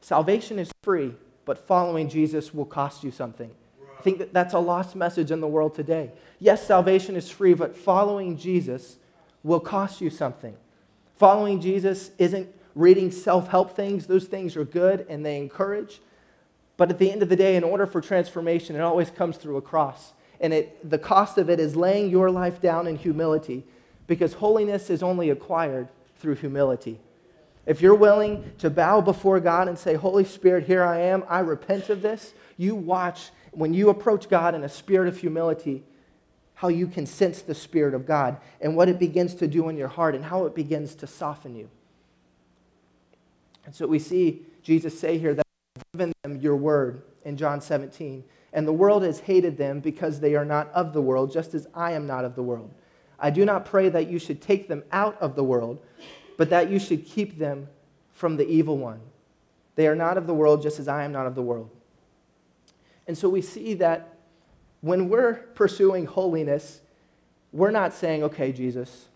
salvation 0.00 0.58
is 0.58 0.70
free, 0.82 1.14
but 1.44 1.58
following 1.58 2.08
Jesus 2.08 2.54
will 2.54 2.64
cost 2.64 3.04
you 3.04 3.10
something. 3.10 3.50
Think 4.06 4.18
that 4.18 4.32
that's 4.32 4.54
a 4.54 4.60
lost 4.60 4.94
message 4.94 5.32
in 5.32 5.40
the 5.40 5.48
world 5.48 5.74
today. 5.74 6.12
Yes, 6.38 6.64
salvation 6.64 7.16
is 7.16 7.28
free, 7.28 7.54
but 7.54 7.76
following 7.76 8.38
Jesus 8.38 8.98
will 9.42 9.58
cost 9.58 10.00
you 10.00 10.10
something. 10.10 10.54
Following 11.16 11.60
Jesus 11.60 12.12
isn't 12.16 12.48
reading 12.76 13.10
self 13.10 13.48
help 13.48 13.74
things, 13.74 14.06
those 14.06 14.26
things 14.26 14.54
are 14.54 14.64
good 14.64 15.04
and 15.08 15.26
they 15.26 15.38
encourage. 15.38 16.00
But 16.76 16.88
at 16.88 17.00
the 17.00 17.10
end 17.10 17.24
of 17.24 17.28
the 17.28 17.34
day, 17.34 17.56
in 17.56 17.64
order 17.64 17.84
for 17.84 18.00
transformation, 18.00 18.76
it 18.76 18.80
always 18.80 19.10
comes 19.10 19.38
through 19.38 19.56
a 19.56 19.60
cross. 19.60 20.12
And 20.40 20.54
it, 20.54 20.88
the 20.88 20.98
cost 20.98 21.36
of 21.36 21.50
it 21.50 21.58
is 21.58 21.74
laying 21.74 22.08
your 22.08 22.30
life 22.30 22.62
down 22.62 22.86
in 22.86 22.94
humility 22.94 23.64
because 24.06 24.34
holiness 24.34 24.88
is 24.88 25.02
only 25.02 25.30
acquired 25.30 25.88
through 26.20 26.36
humility. 26.36 27.00
If 27.66 27.80
you're 27.80 27.96
willing 27.96 28.52
to 28.58 28.70
bow 28.70 29.00
before 29.00 29.40
God 29.40 29.66
and 29.66 29.76
say, 29.76 29.94
Holy 29.94 30.24
Spirit, 30.24 30.68
here 30.68 30.84
I 30.84 31.00
am, 31.00 31.24
I 31.28 31.40
repent 31.40 31.90
of 31.90 32.02
this, 32.02 32.34
you 32.56 32.76
watch 32.76 33.32
when 33.56 33.72
you 33.72 33.88
approach 33.88 34.28
God 34.28 34.54
in 34.54 34.64
a 34.64 34.68
spirit 34.68 35.08
of 35.08 35.18
humility, 35.18 35.82
how 36.54 36.68
you 36.68 36.86
can 36.86 37.06
sense 37.06 37.42
the 37.42 37.54
Spirit 37.54 37.94
of 37.94 38.06
God 38.06 38.36
and 38.60 38.76
what 38.76 38.88
it 38.88 38.98
begins 38.98 39.34
to 39.36 39.46
do 39.46 39.68
in 39.68 39.76
your 39.76 39.88
heart 39.88 40.14
and 40.14 40.24
how 40.24 40.44
it 40.44 40.54
begins 40.54 40.94
to 40.96 41.06
soften 41.06 41.54
you. 41.54 41.68
And 43.64 43.74
so 43.74 43.86
we 43.86 43.98
see 43.98 44.42
Jesus 44.62 44.98
say 44.98 45.18
here 45.18 45.34
that 45.34 45.46
given 45.92 46.12
them 46.22 46.40
your 46.40 46.56
word 46.56 47.02
in 47.24 47.36
John 47.36 47.60
17. 47.60 48.24
And 48.52 48.66
the 48.66 48.72
world 48.72 49.02
has 49.02 49.20
hated 49.20 49.58
them 49.58 49.80
because 49.80 50.20
they 50.20 50.34
are 50.34 50.44
not 50.44 50.70
of 50.72 50.92
the 50.92 51.02
world, 51.02 51.32
just 51.32 51.54
as 51.54 51.66
I 51.74 51.92
am 51.92 52.06
not 52.06 52.24
of 52.24 52.34
the 52.34 52.42
world. 52.42 52.70
I 53.18 53.30
do 53.30 53.44
not 53.44 53.64
pray 53.64 53.88
that 53.88 54.08
you 54.08 54.18
should 54.18 54.40
take 54.40 54.68
them 54.68 54.82
out 54.92 55.20
of 55.20 55.34
the 55.34 55.44
world, 55.44 55.80
but 56.36 56.50
that 56.50 56.70
you 56.70 56.78
should 56.78 57.04
keep 57.04 57.38
them 57.38 57.68
from 58.12 58.36
the 58.36 58.46
evil 58.46 58.78
one. 58.78 59.00
They 59.74 59.88
are 59.88 59.94
not 59.94 60.16
of 60.16 60.26
the 60.26 60.34
world, 60.34 60.62
just 60.62 60.78
as 60.78 60.88
I 60.88 61.04
am 61.04 61.12
not 61.12 61.26
of 61.26 61.34
the 61.34 61.42
world. 61.42 61.70
And 63.06 63.16
so 63.16 63.28
we 63.28 63.42
see 63.42 63.74
that 63.74 64.14
when 64.80 65.08
we're 65.08 65.34
pursuing 65.34 66.06
holiness, 66.06 66.80
we're 67.52 67.70
not 67.70 67.94
saying, 67.94 68.24
okay, 68.24 68.52
Jesus, 68.52 69.06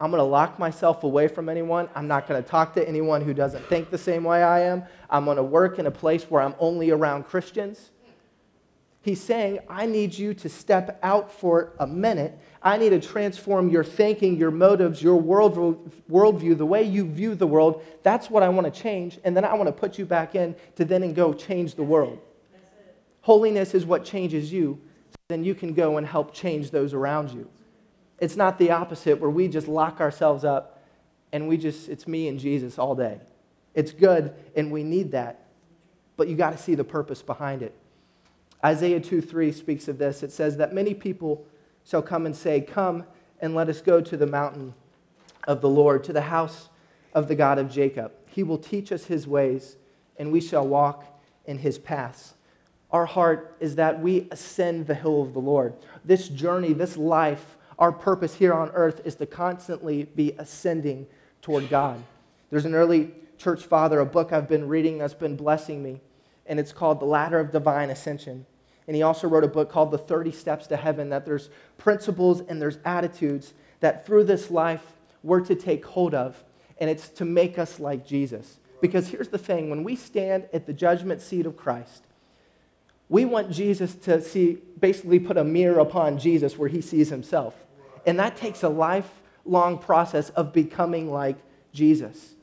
I'm 0.00 0.10
going 0.10 0.20
to 0.20 0.24
lock 0.24 0.58
myself 0.58 1.02
away 1.02 1.26
from 1.26 1.48
anyone. 1.48 1.88
I'm 1.94 2.06
not 2.06 2.28
going 2.28 2.42
to 2.42 2.48
talk 2.48 2.74
to 2.74 2.88
anyone 2.88 3.20
who 3.22 3.34
doesn't 3.34 3.64
think 3.66 3.90
the 3.90 3.98
same 3.98 4.24
way 4.24 4.42
I 4.42 4.60
am. 4.60 4.84
I'm 5.10 5.24
going 5.24 5.36
to 5.36 5.42
work 5.42 5.78
in 5.78 5.86
a 5.86 5.90
place 5.90 6.24
where 6.24 6.40
I'm 6.40 6.54
only 6.60 6.90
around 6.90 7.24
Christians. 7.24 7.90
He's 9.02 9.20
saying, 9.20 9.60
I 9.68 9.86
need 9.86 10.16
you 10.16 10.34
to 10.34 10.48
step 10.48 10.98
out 11.02 11.32
for 11.32 11.72
a 11.78 11.86
minute. 11.86 12.38
I 12.62 12.76
need 12.76 12.90
to 12.90 13.00
transform 13.00 13.70
your 13.70 13.84
thinking, 13.84 14.36
your 14.36 14.50
motives, 14.50 15.02
your 15.02 15.16
world, 15.16 15.90
worldview, 16.10 16.58
the 16.58 16.66
way 16.66 16.82
you 16.82 17.06
view 17.06 17.34
the 17.34 17.46
world. 17.46 17.82
That's 18.02 18.28
what 18.28 18.42
I 18.42 18.48
want 18.48 18.72
to 18.72 18.80
change. 18.80 19.18
And 19.24 19.36
then 19.36 19.44
I 19.44 19.54
want 19.54 19.68
to 19.68 19.72
put 19.72 19.98
you 19.98 20.04
back 20.04 20.34
in 20.34 20.54
to 20.76 20.84
then 20.84 21.02
and 21.02 21.14
go 21.14 21.32
change 21.32 21.74
the 21.74 21.82
world. 21.82 22.20
Holiness 23.28 23.74
is 23.74 23.84
what 23.84 24.06
changes 24.06 24.50
you. 24.50 24.80
Then 25.28 25.44
you 25.44 25.54
can 25.54 25.74
go 25.74 25.98
and 25.98 26.06
help 26.06 26.32
change 26.32 26.70
those 26.70 26.94
around 26.94 27.30
you. 27.30 27.46
It's 28.18 28.36
not 28.36 28.58
the 28.58 28.70
opposite 28.70 29.20
where 29.20 29.28
we 29.28 29.48
just 29.48 29.68
lock 29.68 30.00
ourselves 30.00 30.44
up 30.44 30.82
and 31.30 31.46
we 31.46 31.58
just, 31.58 31.90
it's 31.90 32.08
me 32.08 32.28
and 32.28 32.38
Jesus 32.40 32.78
all 32.78 32.94
day. 32.94 33.20
It's 33.74 33.92
good 33.92 34.32
and 34.56 34.72
we 34.72 34.82
need 34.82 35.12
that. 35.12 35.44
But 36.16 36.28
you 36.28 36.36
got 36.36 36.52
to 36.52 36.56
see 36.56 36.74
the 36.74 36.84
purpose 36.84 37.20
behind 37.20 37.60
it. 37.60 37.74
Isaiah 38.64 38.98
2 38.98 39.20
3 39.20 39.52
speaks 39.52 39.88
of 39.88 39.98
this. 39.98 40.22
It 40.22 40.32
says 40.32 40.56
that 40.56 40.72
many 40.72 40.94
people 40.94 41.46
shall 41.84 42.00
come 42.00 42.24
and 42.24 42.34
say, 42.34 42.62
Come 42.62 43.04
and 43.42 43.54
let 43.54 43.68
us 43.68 43.82
go 43.82 44.00
to 44.00 44.16
the 44.16 44.26
mountain 44.26 44.72
of 45.46 45.60
the 45.60 45.68
Lord, 45.68 46.02
to 46.04 46.14
the 46.14 46.22
house 46.22 46.70
of 47.12 47.28
the 47.28 47.34
God 47.34 47.58
of 47.58 47.70
Jacob. 47.70 48.10
He 48.30 48.42
will 48.42 48.56
teach 48.56 48.90
us 48.90 49.04
his 49.04 49.26
ways, 49.26 49.76
and 50.16 50.32
we 50.32 50.40
shall 50.40 50.66
walk 50.66 51.04
in 51.44 51.58
his 51.58 51.78
paths. 51.78 52.32
Our 52.90 53.06
heart 53.06 53.56
is 53.60 53.76
that 53.76 54.00
we 54.00 54.28
ascend 54.30 54.86
the 54.86 54.94
hill 54.94 55.22
of 55.22 55.34
the 55.34 55.40
Lord. 55.40 55.74
This 56.04 56.28
journey, 56.28 56.72
this 56.72 56.96
life, 56.96 57.56
our 57.78 57.92
purpose 57.92 58.34
here 58.34 58.54
on 58.54 58.70
earth 58.70 59.02
is 59.04 59.14
to 59.16 59.26
constantly 59.26 60.04
be 60.04 60.32
ascending 60.38 61.06
toward 61.42 61.68
God. 61.68 62.02
There's 62.50 62.64
an 62.64 62.74
early 62.74 63.12
church 63.36 63.62
father, 63.62 64.00
a 64.00 64.06
book 64.06 64.32
I've 64.32 64.48
been 64.48 64.68
reading 64.68 64.98
that's 64.98 65.14
been 65.14 65.36
blessing 65.36 65.82
me, 65.82 66.00
and 66.46 66.58
it's 66.58 66.72
called 66.72 66.98
The 66.98 67.04
Ladder 67.04 67.38
of 67.38 67.52
Divine 67.52 67.90
Ascension. 67.90 68.46
And 68.86 68.96
he 68.96 69.02
also 69.02 69.28
wrote 69.28 69.44
a 69.44 69.48
book 69.48 69.70
called 69.70 69.90
The 69.90 69.98
30 69.98 70.32
Steps 70.32 70.66
to 70.68 70.76
Heaven, 70.76 71.10
that 71.10 71.26
there's 71.26 71.50
principles 71.76 72.40
and 72.40 72.60
there's 72.60 72.78
attitudes 72.84 73.52
that 73.80 74.06
through 74.06 74.24
this 74.24 74.50
life 74.50 74.94
we're 75.22 75.40
to 75.42 75.54
take 75.54 75.84
hold 75.84 76.14
of, 76.14 76.42
and 76.78 76.88
it's 76.88 77.08
to 77.10 77.24
make 77.24 77.58
us 77.58 77.78
like 77.78 78.06
Jesus. 78.06 78.58
Because 78.80 79.08
here's 79.08 79.28
the 79.28 79.38
thing 79.38 79.68
when 79.68 79.84
we 79.84 79.94
stand 79.94 80.48
at 80.52 80.66
the 80.66 80.72
judgment 80.72 81.20
seat 81.20 81.44
of 81.46 81.56
Christ, 81.56 82.07
we 83.08 83.24
want 83.24 83.50
Jesus 83.50 83.94
to 83.94 84.20
see, 84.20 84.58
basically 84.78 85.18
put 85.18 85.36
a 85.36 85.44
mirror 85.44 85.78
upon 85.78 86.18
Jesus 86.18 86.58
where 86.58 86.68
he 86.68 86.80
sees 86.80 87.08
himself. 87.08 87.54
And 88.06 88.18
that 88.18 88.36
takes 88.36 88.62
a 88.62 88.68
lifelong 88.68 89.78
process 89.78 90.30
of 90.30 90.52
becoming 90.52 91.10
like 91.10 91.36
Jesus. 91.72 92.34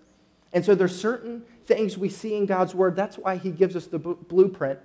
And 0.53 0.65
so 0.65 0.73
there's 0.73 0.99
certain 0.99 1.43
things 1.65 1.97
we 1.97 2.09
see 2.09 2.35
in 2.35 2.45
God's 2.45 2.73
word. 2.73 2.95
That's 2.95 3.17
why 3.17 3.37
he 3.37 3.51
gives 3.51 3.75
us 3.75 3.87
the 3.87 3.99
b- 3.99 4.15
blueprint 4.27 4.79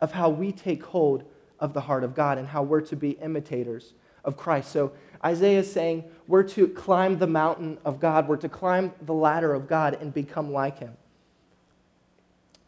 of 0.00 0.12
how 0.12 0.28
we 0.30 0.52
take 0.52 0.82
hold 0.82 1.24
of 1.60 1.72
the 1.72 1.82
heart 1.82 2.04
of 2.04 2.14
God 2.14 2.38
and 2.38 2.48
how 2.48 2.62
we're 2.62 2.80
to 2.82 2.96
be 2.96 3.12
imitators 3.12 3.94
of 4.24 4.36
Christ. 4.36 4.70
So 4.70 4.92
Isaiah 5.24 5.60
is 5.60 5.72
saying 5.72 6.04
we're 6.26 6.42
to 6.44 6.68
climb 6.68 7.18
the 7.18 7.26
mountain 7.26 7.78
of 7.84 8.00
God, 8.00 8.28
we're 8.28 8.36
to 8.38 8.48
climb 8.48 8.92
the 9.02 9.14
ladder 9.14 9.54
of 9.54 9.68
God 9.68 9.96
and 10.00 10.12
become 10.12 10.52
like 10.52 10.78
him. 10.78 10.96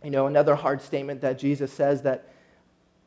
You 0.02 0.11
know, 0.11 0.26
another 0.26 0.54
hard 0.54 0.83
statement 0.83 1.23
that 1.23 1.38
Jesus 1.38 1.73
says 1.73 2.02
that 2.02 2.28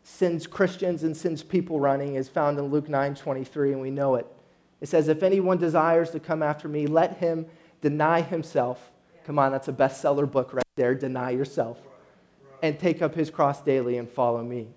sends 0.08 0.48
Christians 0.48 1.04
and 1.04 1.16
sends 1.16 1.44
people 1.44 1.82
running 1.82 2.16
is 2.16 2.30
found 2.30 2.58
in 2.58 2.68
Luke 2.68 2.88
9 2.88 3.14
23, 3.14 3.74
and 3.74 3.82
we 3.82 3.92
know 3.92 4.16
it. 4.16 4.26
It 4.80 4.88
says, 4.88 5.10
If 5.10 5.22
anyone 5.22 5.58
desires 5.58 6.12
to 6.12 6.20
come 6.20 6.42
after 6.42 6.70
me, 6.70 6.88
let 6.88 7.18
him 7.18 7.46
deny 7.82 8.22
himself. 8.22 8.92
Come 9.26 9.38
on, 9.38 9.52
that's 9.52 9.68
a 9.68 9.74
bestseller 9.74 10.30
book 10.30 10.54
right 10.54 10.64
there. 10.76 10.96
Deny 10.96 11.32
yourself. 11.32 11.78
And 12.64 12.80
take 12.80 13.02
up 13.02 13.16
his 13.16 13.30
cross 13.30 13.62
daily 13.62 13.98
and 13.98 14.10
follow 14.10 14.42
me. 14.44 14.70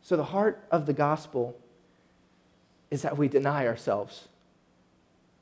So, 0.00 0.16
the 0.16 0.24
heart 0.24 0.64
of 0.70 0.86
the 0.86 0.92
gospel 0.92 1.58
is 2.90 3.02
that 3.02 3.18
we 3.18 3.26
deny 3.26 3.66
ourselves. 3.66 4.28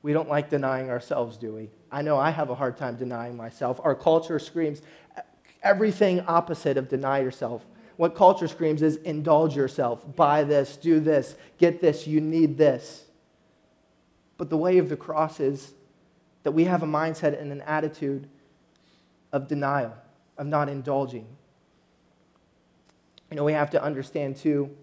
We 0.03 0.15
don't 0.15 0.31
like 0.31 0.49
denying 0.49 0.89
ourselves, 0.89 1.37
do 1.37 1.53
we? 1.53 1.69
I 1.93 2.01
know 2.01 2.17
I 2.17 2.31
have 2.31 2.49
a 2.49 2.55
hard 2.55 2.79
time 2.79 2.97
denying 2.97 3.37
myself. 3.37 3.79
Our 3.85 3.95
culture 3.95 4.39
screams 4.39 4.81
everything 5.63 6.21
opposite 6.23 6.79
of 6.79 6.89
deny 6.89 7.19
yourself. 7.19 7.67
What 8.01 8.15
culture 8.15 8.49
screams 8.49 8.81
is 8.81 8.97
indulge 8.97 9.55
yourself, 9.55 10.17
buy 10.17 10.43
this, 10.43 10.79
do 10.79 11.01
this, 11.01 11.37
get 11.59 11.83
this, 11.83 12.07
you 12.07 12.19
need 12.19 12.57
this. 12.57 13.05
But 14.39 14.49
the 14.49 14.57
way 14.57 14.79
of 14.79 14.89
the 14.89 14.97
cross 14.97 15.39
is 15.39 15.75
that 16.43 16.53
we 16.53 16.65
have 16.65 16.83
a 16.83 16.87
mindset 16.87 17.39
and 17.39 17.53
an 17.53 17.61
attitude 17.61 18.27
of 19.33 19.49
denial, 19.49 19.93
of 20.39 20.47
not 20.47 20.71
indulging. 20.71 21.27
You 23.31 23.37
know, 23.37 23.45
we 23.45 23.53
have 23.53 23.69
to 23.73 23.83
understand 23.83 24.37
too, 24.37 24.75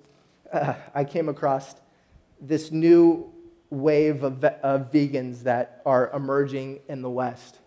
uh, 0.53 0.75
I 0.93 1.03
came 1.03 1.27
across 1.27 1.73
this 2.39 2.71
new 2.71 3.33
wave 3.71 4.21
of, 4.21 4.43
of 4.43 4.91
vegans 4.91 5.41
that 5.41 5.81
are 5.87 6.11
emerging 6.13 6.81
in 6.87 7.01
the 7.01 7.09
West. 7.09 7.57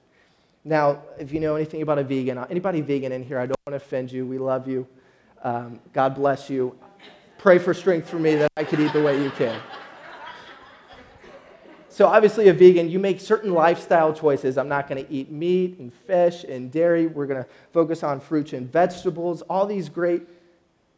Now, 0.64 1.02
if 1.18 1.32
you 1.32 1.40
know 1.40 1.56
anything 1.56 1.82
about 1.82 1.98
a 1.98 2.04
vegan, 2.04 2.38
anybody 2.38 2.82
vegan 2.82 3.10
in 3.10 3.24
here, 3.24 3.40
I 3.40 3.46
don't 3.46 3.58
want 3.66 3.72
to 3.72 3.84
offend 3.84 4.12
you. 4.12 4.24
We 4.24 4.38
love 4.38 4.68
you. 4.68 4.86
Um, 5.42 5.80
God 5.92 6.14
bless 6.14 6.50
you. 6.50 6.76
Pray 7.38 7.58
for 7.58 7.72
strength 7.72 8.08
for 8.08 8.18
me 8.18 8.34
that 8.34 8.52
I 8.56 8.64
could 8.64 8.80
eat 8.80 8.92
the 8.92 9.02
way 9.02 9.22
you 9.22 9.30
can. 9.30 9.58
So, 11.88 12.06
obviously, 12.06 12.48
a 12.48 12.52
vegan, 12.52 12.88
you 12.88 12.98
make 12.98 13.20
certain 13.20 13.52
lifestyle 13.52 14.12
choices. 14.12 14.56
I'm 14.56 14.68
not 14.68 14.88
going 14.88 15.04
to 15.04 15.12
eat 15.12 15.30
meat 15.30 15.78
and 15.78 15.92
fish 15.92 16.44
and 16.44 16.70
dairy. 16.70 17.06
We're 17.06 17.26
going 17.26 17.42
to 17.42 17.48
focus 17.72 18.02
on 18.02 18.20
fruits 18.20 18.52
and 18.52 18.70
vegetables, 18.70 19.42
all 19.42 19.66
these 19.66 19.88
great, 19.88 20.22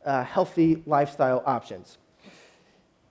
uh, 0.04 0.22
healthy 0.22 0.82
lifestyle 0.84 1.42
options. 1.46 1.98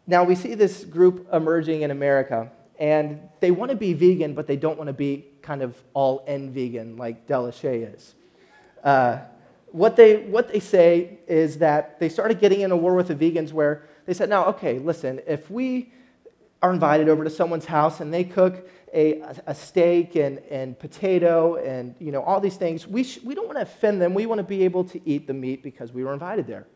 Now, 0.05 0.23
we 0.23 0.35
see 0.35 0.53
this 0.53 0.83
group 0.83 1.27
emerging 1.33 1.81
in 1.81 1.91
America, 1.91 2.51
and 2.79 3.19
they 3.39 3.51
want 3.51 3.71
to 3.71 3.77
be 3.77 3.93
vegan, 3.93 4.35
but 4.35 4.45
they 4.45 4.57
don't 4.57 4.77
want 4.77 4.87
to 4.87 4.93
be 4.93 5.25
kind 5.41 5.63
of 5.63 5.75
all 5.93 6.23
in 6.27 6.53
vegan 6.53 6.97
like 6.97 7.25
Delashay 7.25 7.95
is. 7.95 8.15
Uh, 8.83 9.19
what 9.71 9.95
they, 9.95 10.17
what 10.17 10.51
they 10.51 10.59
say 10.59 11.19
is 11.27 11.57
that 11.59 11.99
they 11.99 12.09
started 12.09 12.39
getting 12.39 12.61
in 12.61 12.71
a 12.71 12.77
war 12.77 12.95
with 12.95 13.07
the 13.07 13.15
vegans 13.15 13.53
where 13.53 13.87
they 14.05 14.13
said, 14.13 14.29
now, 14.29 14.45
okay, 14.45 14.79
listen, 14.79 15.21
if 15.27 15.49
we 15.49 15.91
are 16.61 16.73
invited 16.73 17.09
over 17.09 17.23
to 17.23 17.29
someone's 17.29 17.65
house 17.65 17.99
and 18.01 18.13
they 18.13 18.23
cook 18.23 18.67
a, 18.93 19.21
a 19.47 19.55
steak 19.55 20.15
and, 20.15 20.39
and 20.49 20.77
potato 20.77 21.55
and 21.55 21.95
you 21.99 22.11
know, 22.11 22.21
all 22.21 22.39
these 22.39 22.57
things, 22.57 22.85
we, 22.85 23.03
sh- 23.03 23.19
we 23.23 23.33
don't 23.33 23.47
want 23.47 23.57
to 23.57 23.63
offend 23.63 24.01
them. 24.01 24.13
We 24.13 24.25
want 24.25 24.39
to 24.39 24.43
be 24.43 24.63
able 24.63 24.83
to 24.85 25.09
eat 25.09 25.27
the 25.27 25.33
meat 25.33 25.63
because 25.63 25.91
we 25.93 26.03
were 26.03 26.13
invited 26.13 26.47
there. 26.47 26.67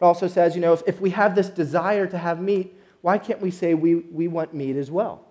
It 0.00 0.04
also 0.04 0.26
says, 0.26 0.54
you 0.54 0.62
know, 0.62 0.72
if, 0.72 0.82
if 0.86 1.00
we 1.00 1.10
have 1.10 1.34
this 1.34 1.48
desire 1.50 2.06
to 2.06 2.16
have 2.16 2.40
meat, 2.40 2.74
why 3.02 3.18
can't 3.18 3.40
we 3.40 3.50
say 3.50 3.74
we, 3.74 3.96
we 3.96 4.28
want 4.28 4.54
meat 4.54 4.76
as 4.76 4.90
well? 4.90 5.26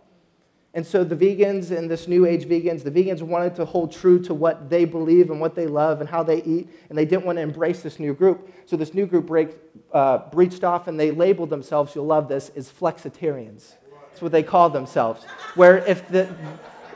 And 0.74 0.86
so 0.86 1.04
the 1.04 1.16
vegans 1.16 1.76
and 1.76 1.90
this 1.90 2.08
new 2.08 2.28
age 2.28 2.46
vegans, 2.46 2.84
the 2.84 2.92
vegans 2.92 3.24
wanted 3.24 3.56
to 3.56 3.66
hold 3.66 3.92
true 3.92 4.22
to 4.24 4.36
what 4.36 4.70
they 4.70 4.86
believe 4.86 5.32
and 5.32 5.42
what 5.42 5.56
they 5.56 5.66
love 5.66 6.00
and 6.00 6.08
how 6.08 6.22
they 6.22 6.44
eat, 6.44 6.70
and 6.90 6.98
they 6.98 7.06
didn't 7.06 7.26
want 7.26 7.38
to 7.38 7.42
embrace 7.42 7.82
this 7.82 8.00
new 8.00 8.14
group. 8.14 8.54
So 8.66 8.78
this 8.78 8.94
new 8.94 9.08
group 9.08 9.26
break, 9.26 9.58
uh, 9.92 10.30
breached 10.30 10.64
off 10.64 10.88
and 10.88 11.00
they 11.00 11.10
labeled 11.10 11.50
themselves, 11.50 11.96
you'll 11.96 12.06
love 12.06 12.28
this, 12.28 12.52
as 12.56 12.72
flexitarians. 12.72 13.74
That's 14.10 14.22
what 14.22 14.32
they 14.32 14.44
called 14.44 14.74
themselves. 14.74 15.24
Where 15.56 15.80
if 15.80 16.08
the, 16.08 16.30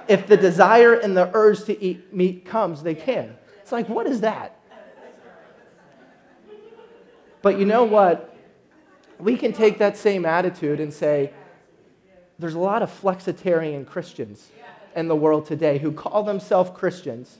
if 0.07 0.27
the 0.27 0.37
desire 0.37 0.93
and 0.93 1.17
the 1.17 1.31
urge 1.33 1.63
to 1.65 1.83
eat 1.83 2.13
meat 2.13 2.45
comes, 2.45 2.83
they 2.83 2.95
can. 2.95 3.35
It's 3.61 3.71
like, 3.71 3.89
what 3.89 4.05
is 4.05 4.21
that? 4.21 4.59
But 7.41 7.57
you 7.57 7.65
know 7.65 7.85
what? 7.85 8.35
We 9.19 9.35
can 9.35 9.51
take 9.51 9.79
that 9.79 9.97
same 9.97 10.25
attitude 10.25 10.79
and 10.79 10.93
say, 10.93 11.33
there's 12.43 12.55
a 12.55 12.59
lot 12.59 12.81
of 12.83 12.91
flexitarian 12.91 13.87
Christians 13.87 14.49
in 14.97 15.07
the 15.07 15.15
world 15.15 15.45
today 15.45 15.77
who 15.77 15.93
call 15.93 16.23
themselves 16.23 16.71
Christians, 16.75 17.37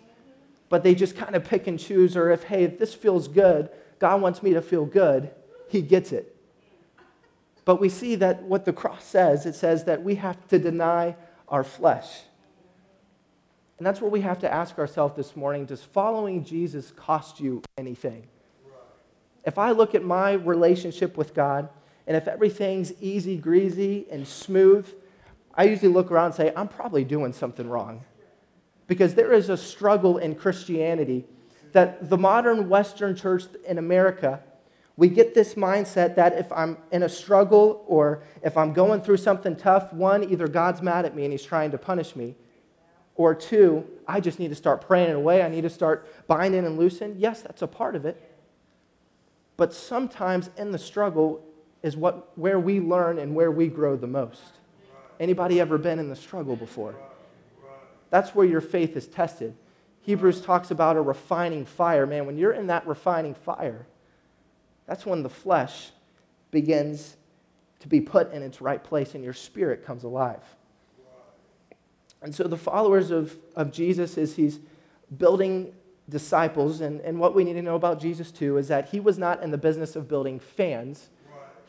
but 0.70 0.82
they 0.82 0.96
just 0.96 1.18
kind 1.18 1.36
of 1.36 1.44
pick 1.44 1.68
and 1.68 1.78
choose, 1.78 2.16
or 2.16 2.32
if, 2.32 2.44
hey, 2.44 2.64
if 2.64 2.80
this 2.80 2.94
feels 2.94 3.28
good, 3.28 3.70
God 4.00 4.22
wants 4.22 4.42
me 4.42 4.54
to 4.54 4.62
feel 4.62 4.86
good, 4.86 5.30
He 5.68 5.82
gets 5.82 6.14
it. 6.14 6.34
But 7.66 7.82
we 7.82 7.90
see 7.90 8.16
that 8.16 8.44
what 8.44 8.64
the 8.64 8.72
cross 8.72 9.04
says, 9.04 9.46
it 9.46 9.56
says 9.56 9.84
that 9.84 10.04
we 10.04 10.16
have 10.16 10.48
to 10.48 10.58
deny 10.58 11.18
our 11.50 11.66
flesh. 11.66 12.22
And 13.78 13.86
that's 13.86 14.00
what 14.00 14.10
we 14.10 14.22
have 14.22 14.40
to 14.40 14.50
ask 14.50 14.80
ourselves 14.80 15.18
this 15.18 15.36
morning. 15.36 15.66
Does 15.66 15.84
following 15.84 16.46
Jesus 16.46 16.92
cost 16.96 17.42
you 17.42 17.62
anything? 17.78 18.28
If 19.44 19.58
I 19.58 19.72
look 19.72 19.96
at 19.96 20.04
my 20.06 20.32
relationship 20.32 21.18
with 21.18 21.34
God, 21.34 21.68
and 22.08 22.18
if 22.18 22.28
everything's 22.28 22.94
easy 23.02 23.38
greasy 23.38 24.06
and 24.12 24.28
smooth, 24.28 24.88
I 25.56 25.66
usually 25.66 25.92
look 25.92 26.12
around 26.12 26.28
and 26.28 26.36
say, 26.36 26.54
I'm 26.56 26.68
probably 26.68 27.04
doing 27.04 27.34
something 27.34 27.70
wrong. 27.70 28.04
Because 28.88 29.16
there 29.16 29.32
is 29.32 29.50
a 29.50 29.58
struggle 29.58 30.18
in 30.18 30.36
Christianity 30.36 31.26
that 31.72 32.10
the 32.10 32.18
modern 32.18 32.70
Western 32.70 33.16
church 33.16 33.44
in 33.66 33.78
America, 33.78 34.42
we 34.98 35.08
get 35.10 35.34
this 35.34 35.56
mindset 35.56 36.16
that 36.16 36.34
if 36.34 36.52
I'm 36.52 36.78
in 36.92 37.04
a 37.04 37.10
struggle 37.10 37.84
or 37.88 38.24
if 38.44 38.58
I'm 38.58 38.74
going 38.74 39.02
through 39.02 39.18
something 39.18 39.56
tough, 39.56 39.94
one, 39.94 40.30
either 40.30 40.48
God's 40.48 40.82
mad 40.82 41.06
at 41.06 41.16
me 41.16 41.24
and 41.24 41.32
he's 41.32 41.44
trying 41.44 41.72
to 41.72 41.78
punish 41.78 42.16
me, 42.16 42.36
or 43.16 43.36
two, 43.36 43.86
I 44.08 44.20
just 44.20 44.40
need 44.40 44.50
to 44.50 44.56
start 44.56 44.82
praying 44.82 45.14
away. 45.14 45.44
I 45.44 45.50
need 45.50 45.62
to 45.62 45.70
start 45.70 46.28
binding 46.28 46.66
and 46.66 46.78
loosing. 46.78 47.16
Yes, 47.18 47.42
that's 47.42 47.62
a 47.62 47.68
part 47.68 47.96
of 47.96 48.06
it. 48.06 48.20
But 49.56 49.72
sometimes 49.74 50.50
in 50.58 50.72
the 50.72 50.80
struggle 50.80 51.44
is 51.84 51.96
what, 51.98 52.36
where 52.38 52.60
we 52.60 52.80
learn 52.80 53.20
and 53.20 53.36
where 53.36 53.52
we 53.52 53.68
grow 53.68 53.96
the 53.96 54.08
most. 54.08 54.54
Anybody 55.20 55.60
ever 55.60 55.78
been 55.78 56.00
in 56.00 56.10
the 56.10 56.16
struggle 56.16 56.56
before? 56.56 56.96
That's 58.10 58.34
where 58.34 58.46
your 58.46 58.62
faith 58.62 58.96
is 58.96 59.08
tested. 59.08 59.56
Hebrews 60.02 60.42
talks 60.42 60.72
about 60.72 60.98
a 60.98 61.02
refining 61.02 61.66
fire. 61.66 62.06
Man, 62.06 62.25
when 62.25 62.38
you're 62.38 62.54
in 62.54 62.68
that 62.68 62.88
refining 62.88 63.34
fire, 63.34 63.86
that's 64.86 65.06
when 65.06 65.24
the 65.24 65.30
flesh 65.30 65.92
begins 66.52 67.18
to 67.80 67.88
be 67.88 68.00
put 68.00 68.32
in 68.32 68.42
its 68.42 68.62
right 68.62 68.84
place 68.84 69.16
and 69.16 69.24
your 69.24 69.34
spirit 69.34 69.86
comes 69.86 70.04
alive. 70.04 70.44
And 72.22 72.34
so 72.34 72.46
the 72.46 72.58
followers 72.58 73.12
of, 73.12 73.38
of 73.56 73.72
Jesus 73.72 74.18
is 74.18 74.36
he's 74.36 74.60
building 75.18 75.74
disciples. 76.08 76.82
And, 76.82 77.02
and 77.02 77.20
what 77.20 77.36
we 77.36 77.44
need 77.44 77.54
to 77.54 77.62
know 77.62 77.75
about 77.75 78.00
Jesus 78.00 78.32
too 78.32 78.58
is 78.58 78.70
that 78.70 78.90
he 78.90 79.00
was 79.00 79.18
not 79.18 79.44
in 79.44 79.52
the 79.52 79.58
business 79.58 79.96
of 79.96 80.08
building 80.08 80.40
fans, 80.40 81.10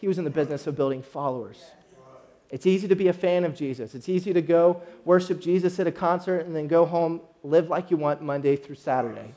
he 0.01 0.09
was 0.09 0.19
in 0.19 0.25
the 0.25 0.31
business 0.31 0.67
of 0.67 0.77
building 0.77 1.03
followers. 1.03 1.63
It's 2.51 2.67
easy 2.67 2.87
to 2.89 2.95
be 2.95 3.09
a 3.09 3.13
fan 3.13 3.45
of 3.45 3.55
Jesus. 3.55 3.95
It's 3.95 4.09
easy 4.09 4.33
to 4.33 4.43
go 4.43 4.83
worship 5.05 5.41
Jesus 5.41 5.81
at 5.81 5.87
a 5.87 5.93
concert 5.93 6.47
and 6.47 6.55
then 6.55 6.69
go 6.69 6.85
home, 6.85 7.21
live 7.43 7.69
like 7.69 7.91
you 7.91 7.97
want 7.97 8.23
Monday 8.23 8.55
through 8.57 8.77
Saturday. 8.77 9.35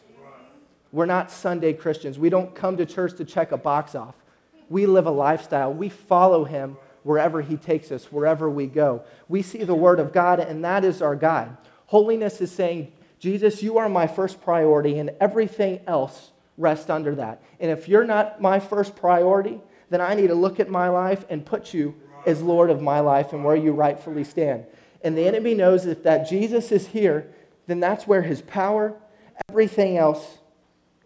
We're 0.91 1.05
not 1.05 1.31
Sunday 1.31 1.73
Christians. 1.73 2.19
We 2.19 2.29
don't 2.29 2.53
come 2.53 2.77
to 2.77 2.85
church 2.85 3.17
to 3.17 3.25
check 3.25 3.51
a 3.51 3.57
box 3.57 3.95
off. 3.95 4.15
We 4.69 4.85
live 4.85 5.05
a 5.05 5.11
lifestyle. 5.11 5.73
We 5.73 5.89
follow 5.89 6.43
him 6.43 6.77
wherever 7.03 7.41
he 7.41 7.57
takes 7.57 7.91
us, 7.91 8.11
wherever 8.11 8.49
we 8.49 8.67
go. 8.67 9.03
We 9.27 9.41
see 9.41 9.63
the 9.63 9.73
word 9.73 9.99
of 9.99 10.11
God, 10.11 10.39
and 10.39 10.63
that 10.63 10.83
is 10.83 11.01
our 11.01 11.15
guide. 11.15 11.55
Holiness 11.87 12.41
is 12.41 12.51
saying, 12.51 12.91
Jesus, 13.19 13.63
you 13.63 13.77
are 13.77 13.89
my 13.89 14.07
first 14.07 14.41
priority, 14.41 14.99
and 14.99 15.11
everything 15.19 15.79
else 15.87 16.31
rests 16.57 16.89
under 16.89 17.15
that. 17.15 17.41
And 17.59 17.71
if 17.71 17.87
you're 17.87 18.03
not 18.03 18.41
my 18.41 18.59
first 18.59 18.95
priority, 18.95 19.59
then 19.89 20.01
I 20.01 20.15
need 20.15 20.27
to 20.27 20.36
look 20.36 20.60
at 20.60 20.70
my 20.70 20.89
life 20.89 21.25
and 21.29 21.46
put 21.46 21.74
you 21.74 21.96
as 22.25 22.41
Lord 22.41 22.70
of 22.70 22.82
my 22.82 23.00
life 23.00 23.34
and 23.34 23.44
where 23.44 23.56
you 23.56 23.72
rightfully 23.72 24.24
stand. 24.24 24.65
And 25.01 25.17
the 25.17 25.27
enemy 25.27 25.53
knows 25.53 25.86
if 25.86 26.03
that 26.03 26.29
Jesus 26.29 26.72
is 26.72 26.88
here, 26.88 27.34
then 27.67 27.79
that's 27.79 28.08
where 28.08 28.22
his 28.22 28.41
power, 28.41 28.96
everything 29.50 29.98
else 29.98 30.39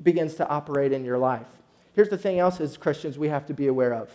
begins 0.01 0.35
to 0.35 0.47
operate 0.47 0.91
in 0.91 1.05
your 1.05 1.17
life. 1.17 1.47
Here's 1.93 2.09
the 2.09 2.17
thing 2.17 2.39
else 2.39 2.59
as 2.59 2.77
Christians 2.77 3.17
we 3.17 3.27
have 3.27 3.45
to 3.47 3.53
be 3.53 3.67
aware 3.67 3.93
of. 3.93 4.09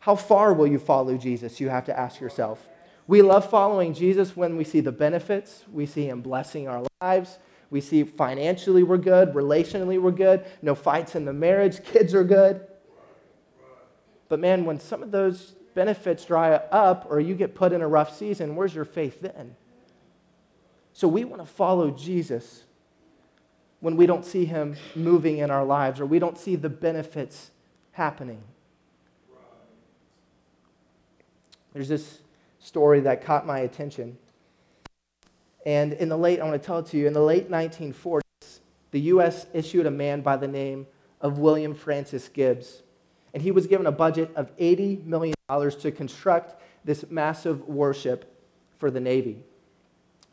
How 0.00 0.16
far 0.16 0.52
will 0.52 0.66
you 0.66 0.78
follow 0.78 1.16
Jesus? 1.16 1.60
You 1.60 1.68
have 1.68 1.84
to 1.86 1.98
ask 1.98 2.20
yourself. 2.20 2.66
We 3.06 3.22
love 3.22 3.48
following 3.48 3.92
Jesus 3.92 4.36
when 4.36 4.56
we 4.56 4.64
see 4.64 4.80
the 4.80 4.92
benefits, 4.92 5.64
we 5.70 5.84
see 5.84 6.08
him 6.08 6.22
blessing 6.22 6.68
our 6.68 6.82
lives, 7.02 7.38
we 7.70 7.80
see 7.80 8.02
financially 8.02 8.82
we're 8.82 8.96
good, 8.96 9.34
relationally 9.34 10.00
we're 10.00 10.10
good, 10.10 10.44
no 10.62 10.74
fights 10.74 11.14
in 11.14 11.24
the 11.24 11.32
marriage, 11.32 11.84
kids 11.84 12.14
are 12.14 12.24
good. 12.24 12.66
But 14.28 14.40
man, 14.40 14.64
when 14.64 14.80
some 14.80 15.02
of 15.02 15.10
those 15.10 15.54
benefits 15.74 16.24
dry 16.24 16.52
up 16.54 17.06
or 17.10 17.20
you 17.20 17.34
get 17.34 17.54
put 17.54 17.72
in 17.72 17.82
a 17.82 17.88
rough 17.88 18.16
season, 18.16 18.56
where's 18.56 18.74
your 18.74 18.84
faith 18.84 19.20
then? 19.20 19.56
So 20.92 21.08
we 21.08 21.24
want 21.24 21.42
to 21.42 21.46
follow 21.46 21.90
Jesus 21.90 22.64
when 23.80 23.96
we 23.96 24.06
don't 24.06 24.24
see 24.24 24.44
him 24.44 24.76
moving 24.94 25.38
in 25.38 25.50
our 25.50 25.64
lives 25.64 26.00
or 26.00 26.06
we 26.06 26.18
don't 26.18 26.38
see 26.38 26.56
the 26.56 26.68
benefits 26.68 27.50
happening. 27.92 28.42
There's 31.74 31.88
this 31.88 32.20
story 32.60 33.00
that 33.00 33.24
caught 33.24 33.44
my 33.44 33.58
attention. 33.58 34.16
And 35.66 35.92
in 35.94 36.08
the 36.08 36.16
late, 36.16 36.40
I 36.40 36.44
want 36.44 36.60
to 36.60 36.64
tell 36.64 36.78
it 36.78 36.86
to 36.86 36.96
you, 36.96 37.06
in 37.06 37.12
the 37.12 37.20
late 37.20 37.50
1940s, 37.50 38.60
the 38.92 39.00
U.S. 39.00 39.46
issued 39.52 39.86
a 39.86 39.90
man 39.90 40.20
by 40.20 40.36
the 40.36 40.46
name 40.46 40.86
of 41.20 41.38
William 41.38 41.74
Francis 41.74 42.28
Gibbs. 42.28 42.83
And 43.34 43.42
he 43.42 43.50
was 43.50 43.66
given 43.66 43.86
a 43.86 43.92
budget 43.92 44.30
of 44.36 44.56
$80 44.56 45.04
million 45.04 45.34
to 45.48 45.92
construct 45.92 46.62
this 46.84 47.04
massive 47.10 47.68
warship 47.68 48.32
for 48.78 48.90
the 48.90 49.00
Navy. 49.00 49.42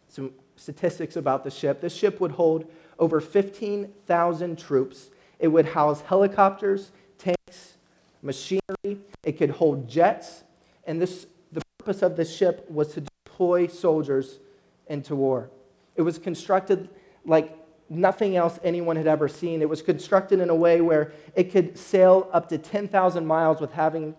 Some 0.07 0.31
statistics 0.55 1.15
about 1.15 1.43
the 1.43 1.51
ship 1.51 1.81
this 1.81 1.95
ship 1.95 2.19
would 2.19 2.31
hold 2.31 2.69
over 2.99 3.19
15,000 3.19 4.59
troops, 4.59 5.09
it 5.39 5.47
would 5.47 5.65
house 5.65 6.01
helicopters, 6.01 6.91
tanks, 7.17 7.77
machinery, 8.21 8.99
it 9.23 9.37
could 9.37 9.49
hold 9.49 9.89
jets, 9.89 10.43
and 10.85 11.01
this, 11.01 11.25
the 11.51 11.61
purpose 11.79 12.03
of 12.03 12.15
this 12.15 12.35
ship 12.35 12.69
was 12.69 12.93
to 12.93 13.03
deploy 13.25 13.65
soldiers 13.65 14.39
into 14.87 15.15
war. 15.15 15.49
It 15.95 16.03
was 16.03 16.19
constructed 16.19 16.89
like 17.25 17.57
nothing 17.91 18.37
else 18.37 18.57
anyone 18.63 18.95
had 18.95 19.05
ever 19.05 19.27
seen. 19.27 19.61
It 19.61 19.67
was 19.67 19.81
constructed 19.81 20.39
in 20.39 20.49
a 20.49 20.55
way 20.55 20.79
where 20.79 21.11
it 21.35 21.51
could 21.51 21.77
sail 21.77 22.29
up 22.31 22.47
to 22.49 22.57
10,000 22.57 23.25
miles 23.25 23.59
with, 23.59 23.73
having, 23.73 24.15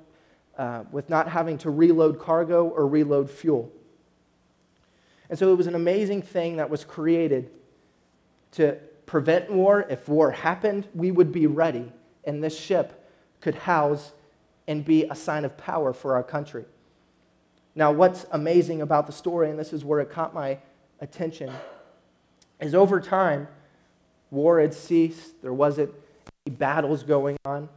uh, 0.58 0.84
with 0.92 1.08
not 1.08 1.28
having 1.28 1.56
to 1.58 1.70
reload 1.70 2.20
cargo 2.20 2.68
or 2.68 2.86
reload 2.86 3.30
fuel. 3.30 3.72
And 5.30 5.38
so 5.38 5.50
it 5.50 5.56
was 5.56 5.66
an 5.66 5.74
amazing 5.74 6.20
thing 6.20 6.56
that 6.56 6.68
was 6.68 6.84
created 6.84 7.50
to 8.52 8.76
prevent 9.06 9.50
war. 9.50 9.86
If 9.88 10.06
war 10.06 10.30
happened, 10.30 10.86
we 10.94 11.10
would 11.10 11.32
be 11.32 11.46
ready, 11.46 11.90
and 12.24 12.44
this 12.44 12.58
ship 12.58 13.08
could 13.40 13.54
house 13.54 14.12
and 14.68 14.84
be 14.84 15.04
a 15.04 15.14
sign 15.14 15.46
of 15.46 15.56
power 15.56 15.94
for 15.94 16.14
our 16.14 16.22
country. 16.22 16.66
Now, 17.74 17.90
what's 17.90 18.26
amazing 18.32 18.82
about 18.82 19.06
the 19.06 19.12
story, 19.14 19.48
and 19.48 19.58
this 19.58 19.72
is 19.72 19.82
where 19.82 20.00
it 20.00 20.10
caught 20.10 20.34
my 20.34 20.58
attention, 21.00 21.50
is 22.60 22.74
over 22.74 23.00
time, 23.00 23.48
war 24.32 24.60
had 24.60 24.74
ceased, 24.74 25.40
there 25.42 25.52
wasn't 25.52 25.92
any 26.46 26.56
battles 26.56 27.04
going 27.04 27.36
on. 27.44 27.68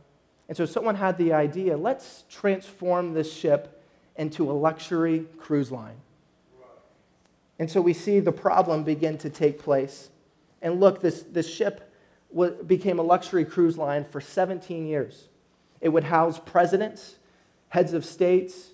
And 0.48 0.58
so 0.58 0.66
someone 0.66 0.96
had 0.96 1.18
the 1.18 1.34
idea 1.34 1.78
let's 1.78 2.24
transform 2.30 3.14
this 3.14 3.32
ship 3.32 3.84
into 4.16 4.50
a 4.50 4.54
luxury 4.54 5.26
cruise 5.38 5.72
line. 5.72 5.98
And 7.60 7.70
so 7.70 7.82
we 7.82 7.94
see 7.94 8.20
the 8.20 8.32
problem 8.32 8.84
begin 8.84 9.18
to 9.20 9.30
take 9.30 9.60
place. 9.60 10.10
And 10.62 10.80
look, 10.80 11.02
this, 11.02 11.22
this 11.22 11.54
ship 11.54 11.92
became 12.66 13.00
a 13.00 13.04
luxury 13.04 13.46
cruise 13.46 13.78
line 13.78 14.04
for 14.04 14.20
17 14.20 14.86
years. 14.86 15.30
It 15.80 15.90
would 15.90 16.06
house 16.06 16.40
presidents, 16.40 17.16
heads 17.70 17.94
of 17.94 18.04
states. 18.04 18.72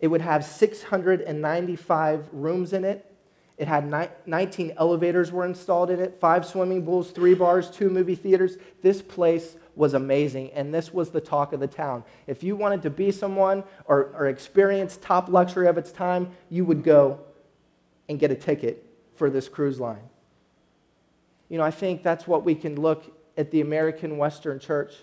It 0.00 0.08
would 0.08 0.20
have 0.22 0.44
695 0.44 2.28
rooms 2.32 2.72
in 2.72 2.84
it. 2.84 3.10
It 3.56 3.68
had 3.68 4.10
19 4.26 4.74
elevators 4.78 5.30
were 5.30 5.44
installed 5.44 5.90
in 5.90 6.00
it, 6.00 6.18
five 6.20 6.44
swimming 6.44 6.84
pools, 6.84 7.12
three 7.12 7.34
bars, 7.34 7.70
two 7.70 7.88
movie 7.88 8.16
theaters. 8.16 8.56
This 8.82 9.00
place 9.00 9.56
was 9.76 9.94
amazing, 9.94 10.50
and 10.52 10.74
this 10.74 10.92
was 10.92 11.10
the 11.10 11.20
talk 11.20 11.52
of 11.52 11.60
the 11.60 11.68
town. 11.68 12.04
If 12.26 12.42
you 12.42 12.56
wanted 12.56 12.82
to 12.82 12.90
be 12.90 13.12
someone 13.12 13.62
or, 13.86 14.12
or 14.16 14.26
experience 14.26 14.96
top 14.96 15.28
luxury 15.28 15.68
of 15.68 15.78
its 15.78 15.92
time, 15.92 16.30
you 16.48 16.64
would 16.64 16.82
go 16.82 17.20
and 18.08 18.18
get 18.18 18.30
a 18.30 18.34
ticket 18.34 18.84
for 19.14 19.30
this 19.30 19.48
cruise 19.48 19.78
line. 19.78 20.08
You 21.48 21.58
know, 21.58 21.64
I 21.64 21.70
think 21.70 22.02
that's 22.02 22.26
what 22.26 22.44
we 22.44 22.54
can 22.54 22.80
look 22.80 23.04
at 23.36 23.50
the 23.50 23.60
American 23.60 24.16
Western 24.16 24.58
church 24.58 24.94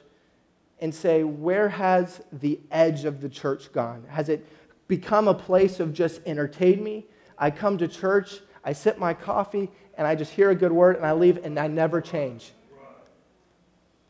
and 0.79 0.93
say, 0.93 1.23
where 1.23 1.69
has 1.69 2.21
the 2.33 2.59
edge 2.71 3.05
of 3.05 3.21
the 3.21 3.29
church 3.29 3.71
gone? 3.71 4.03
Has 4.09 4.29
it 4.29 4.45
become 4.87 5.27
a 5.27 5.33
place 5.33 5.79
of 5.79 5.93
just 5.93 6.21
entertain 6.25 6.83
me? 6.83 7.05
I 7.41 7.49
come 7.49 7.80
to 7.80 7.88
church, 7.88 8.39
I 8.63 8.73
sip 8.73 8.99
my 8.99 9.15
coffee, 9.15 9.69
and 9.97 10.08
I 10.08 10.13
just 10.13 10.32
hear 10.32 10.51
a 10.51 10.56
good 10.56 10.71
word 10.71 10.95
and 10.95 11.06
I 11.06 11.12
leave 11.13 11.43
and 11.43 11.60
I 11.60 11.67
never 11.67 11.99
change. 11.99 12.54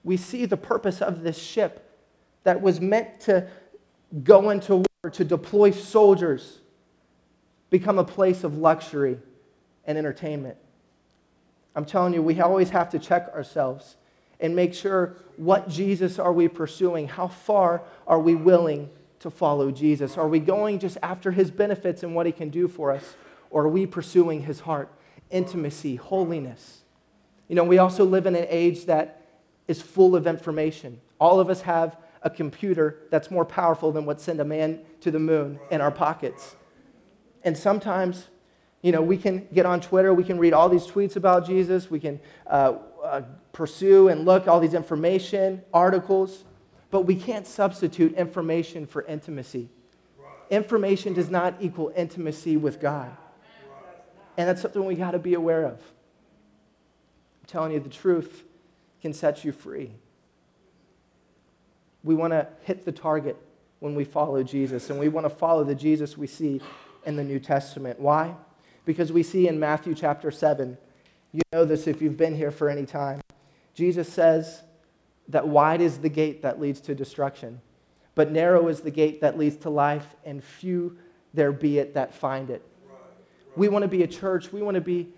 We 0.03 0.17
see 0.17 0.45
the 0.45 0.57
purpose 0.57 1.01
of 1.01 1.23
this 1.23 1.39
ship 1.39 1.87
that 2.43 2.61
was 2.61 2.81
meant 2.81 3.21
to 3.21 3.47
go 4.23 4.49
into 4.49 4.77
war, 4.77 5.11
to 5.11 5.23
deploy 5.23 5.71
soldiers, 5.71 6.59
become 7.69 7.97
a 7.97 8.03
place 8.03 8.43
of 8.43 8.57
luxury 8.57 9.17
and 9.85 9.97
entertainment. 9.97 10.57
I'm 11.73 11.85
telling 11.85 12.13
you, 12.13 12.21
we 12.21 12.39
always 12.41 12.71
have 12.71 12.89
to 12.89 12.99
check 12.99 13.29
ourselves 13.33 13.95
and 14.41 14.55
make 14.55 14.73
sure 14.73 15.15
what 15.37 15.69
Jesus 15.69 16.19
are 16.19 16.33
we 16.33 16.49
pursuing? 16.49 17.07
How 17.07 17.27
far 17.27 17.83
are 18.05 18.19
we 18.19 18.35
willing 18.35 18.89
to 19.21 19.31
follow 19.31 19.71
Jesus? 19.71 20.17
Are 20.17 20.27
we 20.27 20.39
going 20.39 20.79
just 20.79 20.97
after 21.01 21.31
his 21.31 21.49
benefits 21.49 22.03
and 22.03 22.13
what 22.13 22.25
he 22.25 22.31
can 22.31 22.49
do 22.49 22.67
for 22.67 22.91
us? 22.91 23.15
Or 23.49 23.63
are 23.63 23.69
we 23.69 23.85
pursuing 23.85 24.43
his 24.43 24.61
heart, 24.61 24.91
intimacy, 25.29 25.95
holiness? 25.95 26.81
You 27.47 27.55
know, 27.55 27.63
we 27.63 27.77
also 27.77 28.05
live 28.05 28.25
in 28.25 28.35
an 28.35 28.47
age 28.49 28.85
that 28.85 29.25
is 29.67 29.81
full 29.81 30.15
of 30.15 30.27
information. 30.27 30.99
All 31.19 31.39
of 31.39 31.49
us 31.49 31.61
have 31.61 31.97
a 32.23 32.29
computer 32.29 32.99
that's 33.09 33.31
more 33.31 33.45
powerful 33.45 33.91
than 33.91 34.05
what 34.05 34.21
sent 34.21 34.39
a 34.39 34.45
man 34.45 34.81
to 35.01 35.11
the 35.11 35.19
moon 35.19 35.59
in 35.71 35.81
our 35.81 35.91
pockets. 35.91 36.55
And 37.43 37.57
sometimes 37.57 38.27
you 38.81 38.91
know, 38.91 39.01
we 39.01 39.17
can 39.17 39.47
get 39.53 39.65
on 39.65 39.79
Twitter, 39.79 40.13
we 40.13 40.23
can 40.23 40.39
read 40.39 40.53
all 40.53 40.67
these 40.67 40.87
tweets 40.87 41.15
about 41.15 41.45
Jesus, 41.45 41.91
we 41.91 41.99
can 41.99 42.19
uh, 42.47 42.73
uh, 43.03 43.21
pursue 43.53 44.07
and 44.07 44.25
look 44.25 44.47
all 44.47 44.59
these 44.59 44.73
information, 44.73 45.61
articles, 45.73 46.45
but 46.91 47.01
we 47.01 47.15
can't 47.15 47.47
substitute 47.47 48.13
information 48.13 48.85
for 48.85 49.03
intimacy. 49.03 49.69
Information 50.49 51.13
does 51.13 51.29
not 51.29 51.55
equal 51.61 51.93
intimacy 51.95 52.57
with 52.57 52.81
God. 52.81 53.09
And 54.37 54.47
that's 54.47 54.61
something 54.61 54.85
we 54.85 54.95
got 54.95 55.11
to 55.11 55.19
be 55.19 55.33
aware 55.33 55.65
of. 55.65 55.79
I'm 55.79 57.47
telling 57.47 57.71
you, 57.71 57.79
the 57.79 57.89
truth 57.89 58.43
can 59.01 59.13
set 59.13 59.45
you 59.45 59.53
free. 59.53 59.91
We 62.03 62.15
want 62.15 62.33
to 62.33 62.47
hit 62.63 62.83
the 62.83 62.91
target 62.91 63.37
when 63.79 63.95
we 63.95 64.03
follow 64.03 64.43
Jesus, 64.43 64.89
and 64.89 64.99
we 64.99 65.07
want 65.07 65.25
to 65.25 65.29
follow 65.29 65.63
the 65.63 65.75
Jesus 65.75 66.17
we 66.17 66.27
see 66.27 66.61
in 67.05 67.15
the 67.15 67.23
New 67.23 67.39
Testament. 67.39 67.99
Why? 67.99 68.35
Because 68.85 69.11
we 69.11 69.23
see 69.23 69.47
in 69.47 69.59
Matthew 69.59 69.95
chapter 69.95 70.31
7, 70.31 70.77
you 71.31 71.41
know 71.53 71.65
this 71.65 71.87
if 71.87 72.01
you've 72.01 72.17
been 72.17 72.35
here 72.35 72.51
for 72.51 72.69
any 72.69 72.85
time. 72.85 73.21
Jesus 73.73 74.11
says 74.11 74.63
that 75.31 75.47
wide 75.47 75.81
is 75.81 75.99
the 75.99 76.09
gate 76.09 76.41
that 76.43 76.59
leads 76.59 76.79
to 76.81 76.95
destruction, 76.95 77.61
but 78.15 78.31
narrow 78.31 78.67
is 78.67 78.81
the 78.81 78.91
gate 78.91 79.21
that 79.21 79.37
leads 79.37 79.55
to 79.57 79.69
life, 79.69 80.15
and 80.25 80.43
few 80.43 80.97
there 81.33 81.51
be 81.51 81.79
it 81.79 81.93
that 81.93 82.13
find 82.13 82.49
it. 82.49 82.61
We 83.55 83.67
want 83.67 83.83
to 83.83 83.87
be 83.89 84.03
a 84.03 84.07
church, 84.07 84.51
we 84.51 84.61
want 84.61 84.75
to 84.75 84.81
be 84.81 85.09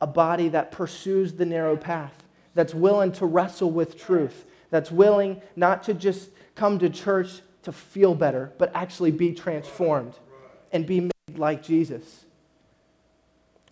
a 0.00 0.06
body 0.06 0.48
that 0.50 0.72
pursues 0.72 1.34
the 1.34 1.46
narrow 1.46 1.76
path, 1.76 2.14
that's 2.54 2.74
willing 2.74 3.12
to 3.12 3.26
wrestle 3.26 3.70
with 3.70 3.98
truth, 3.98 4.46
that's 4.70 4.90
willing 4.90 5.40
not 5.56 5.82
to 5.84 5.94
just 5.94 6.30
come 6.54 6.78
to 6.78 6.90
church 6.90 7.40
to 7.62 7.72
feel 7.72 8.14
better, 8.14 8.52
but 8.58 8.70
actually 8.74 9.10
be 9.10 9.32
transformed 9.32 10.14
and 10.72 10.86
be 10.86 11.00
made 11.00 11.38
like 11.38 11.62
Jesus. 11.62 12.24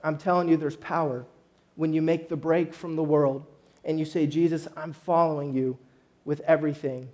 I'm 0.02 0.18
telling 0.18 0.48
you, 0.48 0.56
there's 0.56 0.76
power 0.76 1.26
when 1.74 1.92
you 1.92 2.02
make 2.02 2.28
the 2.28 2.37
break 2.37 2.74
from 2.74 2.96
the 2.96 3.02
world 3.02 3.46
and 3.85 3.98
you 3.98 4.04
say, 4.04 4.26
Jesus, 4.26 4.66
I'm 4.76 4.92
following 4.92 5.52
you 5.54 5.78
with 6.26 6.40
everything 6.40 7.08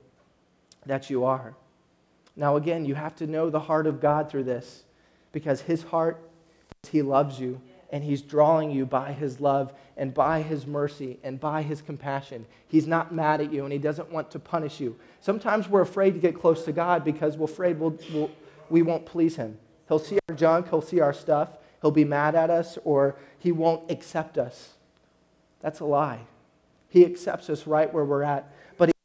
that 0.85 1.09
you 1.09 1.25
are. 1.25 1.55
Now, 2.35 2.57
again, 2.57 2.85
you 2.85 2.96
have 2.96 3.14
to 3.16 3.27
know 3.29 3.51
the 3.51 3.61
heart 3.61 3.87
of 3.87 4.01
God 4.01 4.29
through 4.29 4.44
this 4.44 4.83
because 5.31 5.61
his 5.61 5.85
heart, 5.85 6.18
he 6.90 7.03
loves 7.03 7.38
you 7.38 7.61
and 7.90 8.03
he's 8.03 8.22
drawing 8.22 8.70
you 8.70 8.87
by 8.87 9.12
his 9.12 9.38
love 9.38 9.72
and 9.98 10.14
by 10.14 10.40
his 10.40 10.66
mercy 10.66 11.18
and 11.22 11.38
by 11.38 11.61
his 11.61 11.83
compassion. 11.83 12.46
He's 12.66 12.87
not 12.87 13.14
mad 13.14 13.42
at 13.42 13.53
you 13.53 13.64
and 13.64 13.72
he 13.72 13.79
doesn't 13.79 14.11
want 14.11 14.31
to 14.31 14.38
punish 14.38 14.81
you. 14.81 14.96
Sometimes 15.20 15.68
we're 15.68 15.83
afraid 15.83 16.14
to 16.14 16.18
get 16.18 16.40
close 16.40 16.64
to 16.64 16.72
God 16.72 17.05
because 17.05 17.37
we're 17.37 17.44
afraid 17.44 17.79
we'll, 17.79 17.98
we'll, 18.12 18.31
we 18.70 18.81
won't 18.81 19.05
please 19.05 19.37
him. 19.37 19.59
He'll 19.88 19.98
see 19.98 20.18
our 20.31 20.35
junk, 20.35 20.70
he'll 20.70 20.81
see 20.81 21.01
our 21.01 21.12
stuff, 21.12 21.51
he'll 21.83 21.90
be 21.90 22.05
mad 22.05 22.35
at 22.35 22.48
us, 22.48 22.79
or 22.83 23.16
he 23.38 23.53
won't 23.53 23.90
accept 23.90 24.38
us. 24.38 24.70
That's 25.61 25.81
a 25.81 25.85
lie. 25.85 26.20
He 26.88 27.05
accepts 27.05 27.51
us 27.51 27.66
right 27.66 27.92
where 27.92 28.05
we're 28.05 28.22
at, 28.22 28.51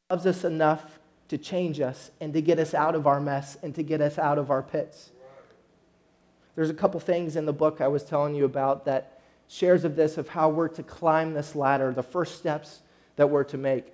loves 0.10 0.26
us 0.26 0.46
enough 0.46 1.00
to 1.28 1.38
change 1.38 1.82
us 1.82 2.12
and 2.22 2.34
to 2.34 2.42
get 2.42 2.60
us 2.60 2.74
out 2.74 2.96
of 2.96 3.06
our 3.06 3.20
mess 3.20 3.58
and 3.62 3.76
to 3.76 3.84
get 3.84 4.00
us 4.00 4.18
out 4.18 4.38
of 4.38 4.50
our 4.50 4.64
pits. 4.64 5.12
There's 6.56 6.70
a 6.70 6.74
couple 6.74 7.00
things 7.02 7.36
in 7.36 7.46
the 7.46 7.54
book 7.54 7.82
I 7.82 7.90
was 7.90 8.04
telling 8.04 8.34
you 8.34 8.46
about 8.46 8.86
that 8.86 9.20
shares 9.50 9.84
of 9.84 9.98
this 9.98 10.18
of 10.18 10.30
how 10.30 10.50
we're 10.50 10.70
to 10.70 10.84
climb 10.84 11.34
this 11.34 11.56
ladder, 11.56 11.92
the 11.92 12.04
first 12.04 12.38
steps 12.38 12.82
that 13.18 13.30
we're 13.30 13.44
to 13.46 13.58
make. 13.58 13.94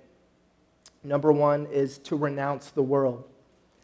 Number 1.02 1.32
one 1.32 1.66
is 1.66 1.98
to 1.98 2.16
renounce 2.16 2.70
the 2.70 2.82
world. 2.82 3.24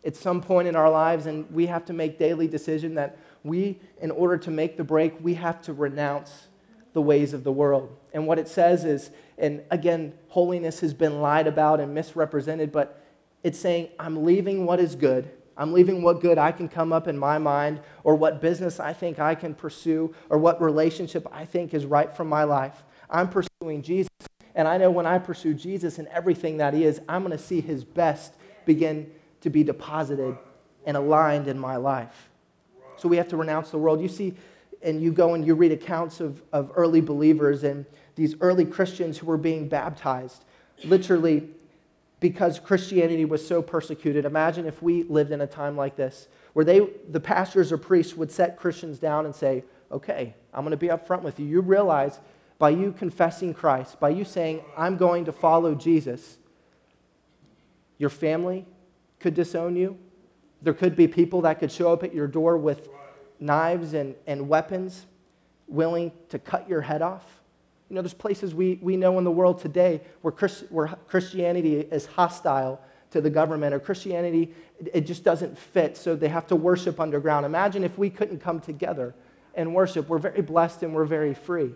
At 0.05 0.15
some 0.15 0.41
point 0.41 0.69
in 0.69 0.77
our 0.77 0.89
lives, 0.89 1.27
and 1.27 1.51
we 1.51 1.67
have 1.67 1.85
to 1.87 1.93
make 1.93 2.19
daily 2.19 2.47
decision 2.47 2.95
that 2.95 3.19
we, 3.43 3.79
in 4.01 4.11
order 4.11 4.39
to 4.39 4.51
make 4.51 4.77
the 4.77 4.85
break, 4.85 5.15
we 5.21 5.35
have 5.35 5.61
to 5.63 5.73
renounce 5.73 6.47
the 6.93 7.03
ways 7.03 7.33
of 7.33 7.45
the 7.45 7.53
world. 7.53 7.97
And 8.13 8.27
what 8.27 8.39
it 8.39 8.49
says 8.49 8.85
is, 8.85 9.11
and 9.39 9.63
again, 9.71 10.15
holiness 10.29 10.81
has 10.81 10.93
been 10.93 11.21
lied 11.21 11.47
about 11.47 11.81
and 11.81 11.95
misrepresented, 11.95 12.73
but 12.73 13.03
it's 13.43 13.59
saying, 13.59 13.89
I'm 13.99 14.25
leaving 14.25 14.67
what 14.67 14.81
is 14.81 14.95
good 14.95 15.31
I'm 15.61 15.75
leaving 15.75 16.01
what 16.01 16.23
good 16.23 16.39
I 16.39 16.53
can 16.53 16.71
come 16.71 16.91
up 16.91 17.07
in 17.07 17.19
my 17.19 17.37
mind, 17.37 17.81
or 18.03 18.15
what 18.15 18.41
business 18.41 18.81
I 18.81 18.95
think 18.95 19.19
I 19.19 19.35
can 19.35 19.55
pursue, 19.55 20.15
or 20.31 20.39
what 20.39 20.59
relationship 20.59 21.29
I 21.31 21.45
think 21.45 21.75
is 21.75 21.85
right 21.85 22.17
for 22.17 22.25
my 22.25 22.45
life. 22.45 22.83
I'm 23.11 23.29
pursuing 23.29 23.83
Jesus. 23.83 24.09
And 24.55 24.67
I 24.67 24.79
know 24.79 24.91
when 24.91 25.05
I 25.05 25.19
pursue 25.19 25.53
Jesus 25.53 25.99
and 25.99 26.09
everything 26.09 26.57
that 26.57 26.73
He 26.73 26.85
is, 26.85 27.03
I'm 27.11 27.23
going 27.23 27.37
to 27.37 27.43
see 27.43 27.61
His 27.61 27.85
best 27.85 28.33
begin 28.65 29.11
to 29.43 29.51
be 29.51 29.63
deposited 29.63 30.39
and 30.87 30.97
aligned 30.97 31.47
in 31.47 31.59
my 31.59 31.77
life. 31.77 32.31
So 32.97 33.07
we 33.07 33.19
have 33.19 33.29
to 33.29 33.37
renounce 33.37 33.69
the 33.69 33.79
world. 33.79 34.01
You 34.01 34.09
see, 34.09 34.35
and 34.83 35.03
you 35.03 35.13
go 35.13 35.35
and 35.35 35.47
you 35.47 35.55
read 35.55 35.73
accounts 35.73 36.21
of, 36.21 36.43
of 36.53 36.73
early 36.75 37.01
believers 37.01 37.65
and 37.65 37.85
these 38.15 38.35
early 38.41 38.65
Christians 38.65 39.19
who 39.19 39.27
were 39.27 39.37
being 39.37 39.69
baptized. 39.69 40.45
Literally, 40.85 41.49
because 42.21 42.59
Christianity 42.59 43.25
was 43.25 43.47
so 43.47 43.63
persecuted. 43.63 44.25
Imagine 44.25 44.67
if 44.67 44.83
we 44.83 45.05
lived 45.05 45.33
in 45.33 45.41
a 45.41 45.47
time 45.47 45.77
like 45.77 45.97
this, 45.97 46.29
where 46.53 46.65
they, 46.65 46.81
the 47.09 47.21
pastors 47.21 47.73
or 47.73 47.79
priests 47.79 48.15
would 48.15 48.31
set 48.31 48.59
Christians 48.59 48.99
down 48.99 49.25
and 49.25 49.35
say, 49.35 49.65
okay, 49.91 50.35
I'm 50.53 50.63
going 50.63 50.73
to 50.73 50.77
be 50.77 50.89
upfront 50.89 51.23
with 51.23 51.41
you. 51.41 51.47
You 51.47 51.61
realize 51.61 52.21
by 52.59 52.71
you 52.71 52.93
confessing 52.93 53.55
Christ, 53.55 53.99
by 53.99 54.11
you 54.11 54.25
saying, 54.25 54.63
I'm 54.77 54.97
going 54.99 55.25
to 55.25 55.33
follow 55.33 55.75
Jesus, 55.75 56.37
your 57.97 58.11
family 58.11 58.67
could 59.19 59.35
disown 59.35 59.77
you. 59.77 59.99
There 60.63 60.75
could 60.75 60.95
be 60.95 61.09
people 61.09 61.41
that 61.43 61.59
could 61.59 61.73
show 61.73 61.91
up 61.93 62.03
at 62.03 62.15
your 62.15 62.27
door 62.27 62.59
with 62.59 62.89
knives 63.41 63.95
and, 63.95 64.15
and 64.27 64.49
weapons, 64.49 65.07
willing 65.67 66.13
to 66.29 66.39
cut 66.39 66.69
your 66.69 66.83
head 66.83 67.03
off. 67.03 67.25
You 67.89 67.97
know, 67.97 68.03
there's 68.03 68.15
places 68.15 68.55
we, 68.55 68.79
we 68.81 68.97
know 68.97 69.19
in 69.19 69.25
the 69.25 69.31
world 69.31 69.61
today 69.61 70.01
where, 70.23 70.31
Christ, 70.31 70.65
where 70.71 70.89
Christianity 71.09 71.81
is 71.81 72.07
hostile 72.07 72.81
to 73.11 73.21
the 73.21 73.31
government 73.31 73.75
or 73.75 73.81
Christianity, 73.81 74.55
it 74.93 75.03
just 75.03 75.25
doesn't 75.25 75.59
fit, 75.59 75.97
so 75.97 76.15
they 76.15 76.29
have 76.29 76.47
to 76.47 76.57
worship 76.57 77.01
underground. 77.01 77.45
Imagine 77.45 77.83
if 77.83 77.99
we 77.99 78.09
couldn't 78.09 78.39
come 78.39 78.61
together 78.61 79.15
and 79.55 79.75
worship. 79.75 80.09
We're 80.09 80.19
very 80.19 80.43
blessed 80.43 80.85
and 80.85 80.95
we're 80.95 81.05
very 81.05 81.35
free. 81.35 81.73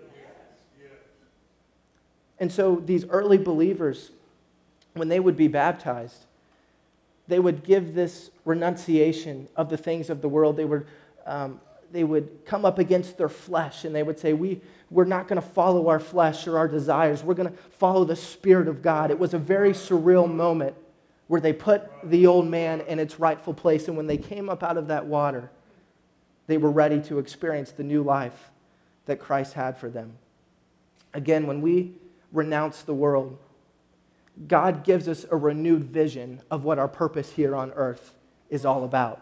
And 2.39 2.53
so 2.53 2.83
these 2.85 3.05
early 3.07 3.39
believers, 3.39 4.11
when 4.95 5.09
they 5.09 5.21
would 5.21 5.37
be 5.37 5.49
baptized, 5.49 6.27
they 7.27 7.39
would 7.39 7.65
give 7.65 7.95
this 7.95 8.31
renunciation 8.45 9.49
of 9.57 9.71
the 9.71 9.77
things 9.77 10.11
of 10.11 10.21
the 10.21 10.29
world. 10.29 10.57
They 10.57 10.65
would, 10.65 10.87
um, 11.27 11.61
they 11.95 12.05
would 12.05 12.45
come 12.45 12.65
up 12.65 12.79
against 12.79 13.17
their 13.19 13.29
flesh 13.29 13.85
and 13.85 13.95
they 13.95 14.03
would 14.03 14.19
say, 14.19 14.33
we, 14.33 14.61
we're 14.91 15.05
not 15.05 15.29
going 15.29 15.41
to 15.41 15.49
follow 15.49 15.89
our 15.89 16.01
flesh 16.01 16.47
or 16.47 16.59
our 16.59 16.69
desires. 16.69 17.23
We're 17.23 17.35
going 17.35 17.53
to 17.53 17.59
follow 17.79 18.05
the 18.05 18.17
Spirit 18.17 18.69
of 18.69 18.83
God. 18.83 19.11
It 19.11 19.19
was 19.19 19.33
a 19.33 19.39
very 19.39 19.71
surreal 19.73 20.33
moment 20.33 20.75
where 21.29 21.41
they 21.41 21.53
put 21.53 21.89
the 22.03 22.27
old 22.27 22.47
man 22.47 22.81
in 22.83 22.99
its 22.99 23.21
rightful 23.21 23.55
place. 23.55 23.87
And 23.87 23.97
when 23.97 24.07
they 24.07 24.17
came 24.17 24.49
up 24.49 24.63
out 24.63 24.77
of 24.77 24.89
that 24.89 25.07
water, 25.07 25.51
they 26.47 26.59
were 26.59 26.71
ready 26.71 27.01
to 27.03 27.19
experience 27.19 27.71
the 27.71 27.85
new 27.85 28.03
life 28.03 28.51
that 29.07 29.21
Christ 29.21 29.55
had 29.55 29.79
for 29.79 29.89
them. 29.89 30.19
Again, 31.15 31.47
when 31.47 31.63
we 31.63 31.93
renounce 32.33 32.83
the 32.83 32.93
world, 32.95 33.39
God 34.49 34.83
gives 34.83 35.07
us 35.07 35.25
a 35.31 35.37
renewed 35.37 35.85
vision 35.85 36.43
of 36.51 36.65
what 36.65 36.81
our 36.81 36.89
purpose 36.89 37.31
here 37.31 37.55
on 37.55 37.71
earth 37.73 38.15
is 38.51 38.65
all 38.65 38.83
about 38.83 39.21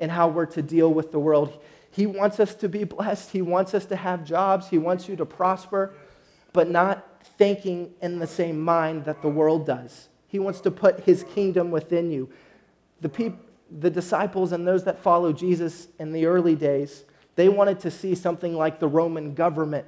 and 0.00 0.10
how 0.10 0.28
we're 0.28 0.46
to 0.46 0.62
deal 0.62 0.92
with 0.92 1.12
the 1.12 1.18
world. 1.18 1.62
He 1.90 2.06
wants 2.06 2.40
us 2.40 2.54
to 2.56 2.68
be 2.68 2.84
blessed. 2.84 3.30
He 3.30 3.42
wants 3.42 3.72
us 3.72 3.86
to 3.86 3.96
have 3.96 4.24
jobs. 4.24 4.68
He 4.68 4.78
wants 4.78 5.08
you 5.08 5.16
to 5.16 5.24
prosper, 5.24 5.94
but 6.52 6.70
not 6.70 7.24
thinking 7.38 7.92
in 8.02 8.18
the 8.18 8.26
same 8.26 8.60
mind 8.60 9.04
that 9.06 9.22
the 9.22 9.28
world 9.28 9.66
does. 9.66 10.08
He 10.28 10.38
wants 10.38 10.60
to 10.60 10.70
put 10.70 11.00
his 11.00 11.24
kingdom 11.34 11.70
within 11.70 12.10
you. 12.10 12.28
The, 13.00 13.08
peop- 13.08 13.40
the 13.70 13.90
disciples 13.90 14.52
and 14.52 14.66
those 14.66 14.84
that 14.84 14.98
follow 14.98 15.32
Jesus 15.32 15.88
in 15.98 16.12
the 16.12 16.26
early 16.26 16.54
days, 16.54 17.04
they 17.34 17.48
wanted 17.48 17.80
to 17.80 17.90
see 17.90 18.14
something 18.14 18.54
like 18.54 18.78
the 18.78 18.88
Roman 18.88 19.34
government. 19.34 19.86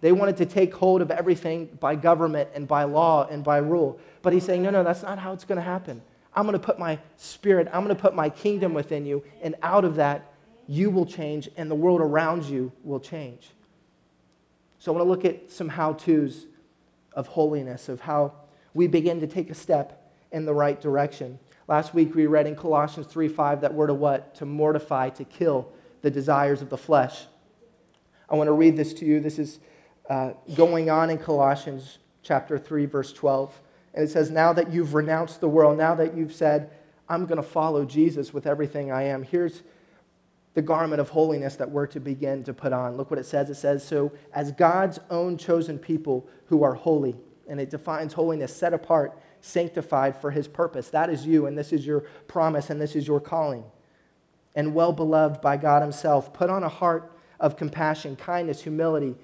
They 0.00 0.12
wanted 0.12 0.36
to 0.38 0.46
take 0.46 0.74
hold 0.74 1.02
of 1.02 1.10
everything 1.10 1.66
by 1.80 1.96
government 1.96 2.50
and 2.54 2.68
by 2.68 2.84
law 2.84 3.26
and 3.26 3.42
by 3.42 3.58
rule. 3.58 3.98
But 4.22 4.32
he's 4.32 4.44
saying, 4.44 4.62
no, 4.62 4.70
no, 4.70 4.84
that's 4.84 5.02
not 5.02 5.18
how 5.18 5.32
it's 5.32 5.44
going 5.44 5.56
to 5.56 5.64
happen. 5.64 6.02
I'm 6.36 6.44
going 6.44 6.52
to 6.52 6.64
put 6.64 6.78
my 6.78 6.98
spirit, 7.16 7.66
I'm 7.72 7.82
going 7.82 7.96
to 7.96 8.00
put 8.00 8.14
my 8.14 8.28
kingdom 8.28 8.74
within 8.74 9.06
you, 9.06 9.24
and 9.42 9.54
out 9.62 9.84
of 9.84 9.96
that, 9.96 10.32
you 10.68 10.90
will 10.90 11.06
change 11.06 11.48
and 11.56 11.70
the 11.70 11.74
world 11.74 12.00
around 12.00 12.44
you 12.44 12.72
will 12.84 13.00
change. 13.00 13.50
So 14.78 14.92
I 14.92 14.96
want 14.96 15.06
to 15.06 15.08
look 15.08 15.24
at 15.24 15.50
some 15.50 15.68
how 15.68 15.94
to's 15.94 16.46
of 17.14 17.28
holiness, 17.28 17.88
of 17.88 18.00
how 18.00 18.34
we 18.74 18.86
begin 18.86 19.20
to 19.20 19.26
take 19.26 19.48
a 19.48 19.54
step 19.54 20.12
in 20.32 20.44
the 20.44 20.52
right 20.52 20.80
direction. 20.80 21.38
Last 21.66 21.94
week 21.94 22.14
we 22.14 22.26
read 22.26 22.46
in 22.46 22.54
Colossians 22.54 23.06
3 23.06 23.28
5 23.28 23.62
that 23.62 23.72
we're 23.72 23.86
to 23.86 23.94
what? 23.94 24.34
To 24.36 24.44
mortify, 24.44 25.08
to 25.10 25.24
kill 25.24 25.72
the 26.02 26.10
desires 26.10 26.60
of 26.60 26.68
the 26.68 26.76
flesh. 26.76 27.24
I 28.28 28.34
want 28.34 28.48
to 28.48 28.52
read 28.52 28.76
this 28.76 28.92
to 28.94 29.06
you. 29.06 29.20
This 29.20 29.38
is 29.38 29.60
uh, 30.10 30.32
going 30.54 30.90
on 30.90 31.10
in 31.10 31.18
Colossians 31.18 31.98
chapter 32.22 32.58
3, 32.58 32.86
verse 32.86 33.12
12. 33.12 33.60
And 33.96 34.04
it 34.04 34.10
says, 34.10 34.30
Now 34.30 34.52
that 34.52 34.72
you've 34.72 34.94
renounced 34.94 35.40
the 35.40 35.48
world, 35.48 35.78
now 35.78 35.94
that 35.96 36.14
you've 36.14 36.34
said, 36.34 36.70
I'm 37.08 37.24
going 37.24 37.36
to 37.36 37.42
follow 37.42 37.84
Jesus 37.84 38.32
with 38.32 38.46
everything 38.46 38.92
I 38.92 39.04
am, 39.04 39.22
here's 39.22 39.62
the 40.54 40.62
garment 40.62 41.00
of 41.00 41.10
holiness 41.10 41.56
that 41.56 41.70
we're 41.70 41.86
to 41.88 42.00
begin 42.00 42.44
to 42.44 42.54
put 42.54 42.72
on. 42.72 42.96
Look 42.96 43.10
what 43.10 43.18
it 43.18 43.26
says. 43.26 43.48
It 43.50 43.56
says, 43.56 43.86
So, 43.86 44.12
as 44.34 44.52
God's 44.52 45.00
own 45.10 45.38
chosen 45.38 45.78
people 45.78 46.28
who 46.46 46.62
are 46.62 46.74
holy, 46.74 47.16
and 47.48 47.58
it 47.60 47.70
defines 47.70 48.12
holiness, 48.12 48.54
set 48.54 48.74
apart, 48.74 49.18
sanctified 49.40 50.16
for 50.16 50.30
his 50.30 50.46
purpose. 50.46 50.90
That 50.90 51.08
is 51.08 51.26
you, 51.26 51.46
and 51.46 51.56
this 51.56 51.72
is 51.72 51.86
your 51.86 52.00
promise, 52.28 52.70
and 52.70 52.80
this 52.80 52.94
is 52.96 53.06
your 53.06 53.20
calling. 53.20 53.64
And 54.54 54.74
well 54.74 54.92
beloved 54.92 55.40
by 55.40 55.56
God 55.56 55.80
himself, 55.82 56.32
put 56.32 56.50
on 56.50 56.64
a 56.64 56.68
heart 56.68 57.12
of 57.38 57.56
compassion, 57.56 58.16
kindness, 58.16 58.62
humility, 58.62 59.14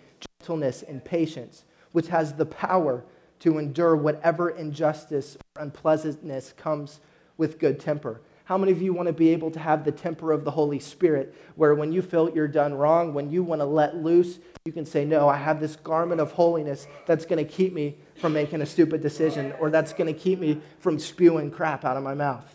gentleness, 0.41 0.83
and 0.83 1.05
patience, 1.05 1.65
which 1.93 2.09
has 2.09 2.35
the 2.35 2.47
power 2.47 3.05
to 3.43 3.59
endure 3.59 3.97
whatever 3.97 4.51
injustice 4.51 5.37
or 5.57 5.63
unpleasantness 5.63 6.53
comes 6.57 7.01
with 7.37 7.59
good 7.59 7.81
temper. 7.81 8.21
How 8.45 8.57
many 8.57 8.71
of 8.71 8.81
you 8.81 8.93
want 8.93 9.09
to 9.09 9.13
be 9.13 9.31
able 9.31 9.51
to 9.51 9.59
have 9.59 9.85
the 9.85 9.91
temper 9.91 10.31
of 10.31 10.45
the 10.45 10.51
Holy 10.51 10.79
Spirit, 10.79 11.35
where 11.57 11.75
when 11.75 11.93
you 11.93 12.03
feel 12.03 12.31
you're 12.31 12.47
done 12.47 12.75
wrong, 12.75 13.15
when 13.15 13.31
you 13.31 13.43
want 13.43 13.61
to 13.61 13.65
let 13.65 13.97
loose, 13.97 14.39
you 14.65 14.73
can 14.73 14.85
say, 14.85 15.05
No, 15.05 15.29
I 15.29 15.37
have 15.37 15.59
this 15.59 15.75
garment 15.75 16.21
of 16.21 16.33
holiness 16.33 16.87
that's 17.07 17.25
going 17.25 17.45
to 17.45 17.51
keep 17.51 17.73
me 17.73 17.97
from 18.21 18.33
making 18.33 18.63
a 18.63 18.67
stupid 18.67 19.01
decision, 19.01 19.53
or 19.59 19.71
that's 19.71 19.93
going 19.93 20.13
to 20.13 20.19
keep 20.19 20.39
me 20.39 20.61
from 20.79 20.99
spewing 20.99 21.51
crap 21.51 21.85
out 21.85 21.97
of 21.97 22.03
my 22.03 22.15
mouth. 22.15 22.53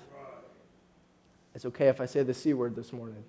It's 1.53 1.65
okay 1.65 1.87
if 1.87 1.99
I 1.99 2.05
say 2.05 2.23
the 2.23 2.33
C 2.33 2.53
word 2.53 2.75
this 2.75 2.93
morning. 2.93 3.23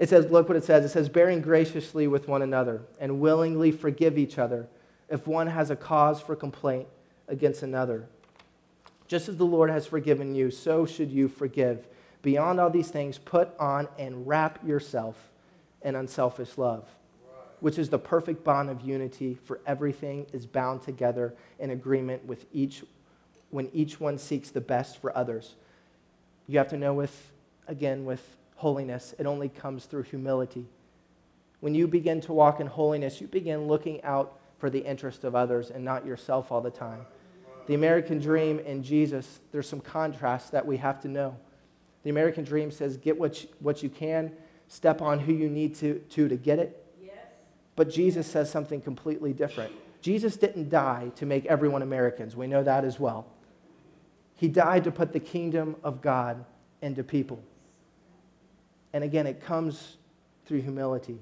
It 0.00 0.08
says, 0.08 0.28
look 0.30 0.48
what 0.48 0.56
it 0.56 0.64
says. 0.64 0.84
It 0.84 0.88
says, 0.88 1.08
bearing 1.08 1.40
graciously 1.40 2.08
with 2.08 2.26
one 2.26 2.42
another 2.42 2.82
and 2.98 3.20
willingly 3.20 3.70
forgive 3.70 4.18
each 4.18 4.38
other 4.38 4.66
if 5.08 5.26
one 5.26 5.46
has 5.46 5.70
a 5.70 5.76
cause 5.76 6.20
for 6.20 6.34
complaint 6.34 6.88
against 7.28 7.62
another. 7.62 8.06
Just 9.06 9.28
as 9.28 9.36
the 9.36 9.44
Lord 9.44 9.70
has 9.70 9.86
forgiven 9.86 10.34
you, 10.34 10.50
so 10.50 10.86
should 10.86 11.10
you 11.10 11.28
forgive. 11.28 11.86
Beyond 12.22 12.58
all 12.58 12.70
these 12.70 12.88
things, 12.88 13.18
put 13.18 13.50
on 13.58 13.88
and 13.98 14.26
wrap 14.26 14.66
yourself 14.66 15.30
in 15.82 15.94
unselfish 15.94 16.56
love, 16.56 16.88
which 17.60 17.78
is 17.78 17.90
the 17.90 17.98
perfect 17.98 18.42
bond 18.42 18.70
of 18.70 18.80
unity, 18.80 19.38
for 19.44 19.60
everything 19.66 20.26
is 20.32 20.46
bound 20.46 20.82
together 20.82 21.34
in 21.58 21.70
agreement 21.70 22.24
with 22.24 22.46
each 22.52 22.82
when 23.50 23.70
each 23.72 24.00
one 24.00 24.18
seeks 24.18 24.50
the 24.50 24.60
best 24.60 25.00
for 25.00 25.16
others. 25.16 25.54
You 26.48 26.58
have 26.58 26.68
to 26.68 26.76
know 26.76 26.94
with 26.94 27.30
again 27.68 28.04
with 28.04 28.36
holiness, 28.56 29.14
it 29.18 29.26
only 29.26 29.48
comes 29.48 29.84
through 29.84 30.02
humility. 30.02 30.66
When 31.60 31.74
you 31.74 31.86
begin 31.86 32.20
to 32.22 32.32
walk 32.32 32.60
in 32.60 32.66
holiness, 32.66 33.20
you 33.20 33.26
begin 33.26 33.66
looking 33.68 34.02
out 34.02 34.38
for 34.64 34.70
the 34.70 34.78
interest 34.78 35.24
of 35.24 35.34
others 35.34 35.68
and 35.68 35.84
not 35.84 36.06
yourself 36.06 36.50
all 36.50 36.62
the 36.62 36.70
time. 36.70 37.04
The 37.66 37.74
American 37.74 38.18
dream 38.18 38.58
and 38.64 38.82
Jesus, 38.82 39.40
there's 39.52 39.68
some 39.68 39.80
contrasts 39.80 40.48
that 40.48 40.64
we 40.64 40.78
have 40.78 41.02
to 41.02 41.08
know. 41.08 41.36
The 42.02 42.08
American 42.08 42.44
dream 42.44 42.70
says, 42.70 42.96
get 42.96 43.18
what 43.18 43.42
you, 43.42 43.50
what 43.58 43.82
you 43.82 43.90
can, 43.90 44.32
step 44.68 45.02
on 45.02 45.18
who 45.18 45.34
you 45.34 45.50
need 45.50 45.74
to, 45.74 45.98
to 45.98 46.28
to 46.28 46.36
get 46.36 46.58
it. 46.58 46.82
Yes. 47.04 47.14
But 47.76 47.90
Jesus 47.90 48.26
says 48.26 48.50
something 48.50 48.80
completely 48.80 49.34
different. 49.34 49.70
Jesus 50.00 50.38
didn't 50.38 50.70
die 50.70 51.12
to 51.16 51.26
make 51.26 51.44
everyone 51.44 51.82
Americans. 51.82 52.34
We 52.34 52.46
know 52.46 52.62
that 52.62 52.86
as 52.86 52.98
well. 52.98 53.26
He 54.34 54.48
died 54.48 54.84
to 54.84 54.90
put 54.90 55.12
the 55.12 55.20
kingdom 55.20 55.76
of 55.84 56.00
God 56.00 56.42
into 56.80 57.04
people. 57.04 57.42
And 58.94 59.04
again, 59.04 59.26
it 59.26 59.44
comes 59.44 59.98
through 60.46 60.62
humility. 60.62 61.18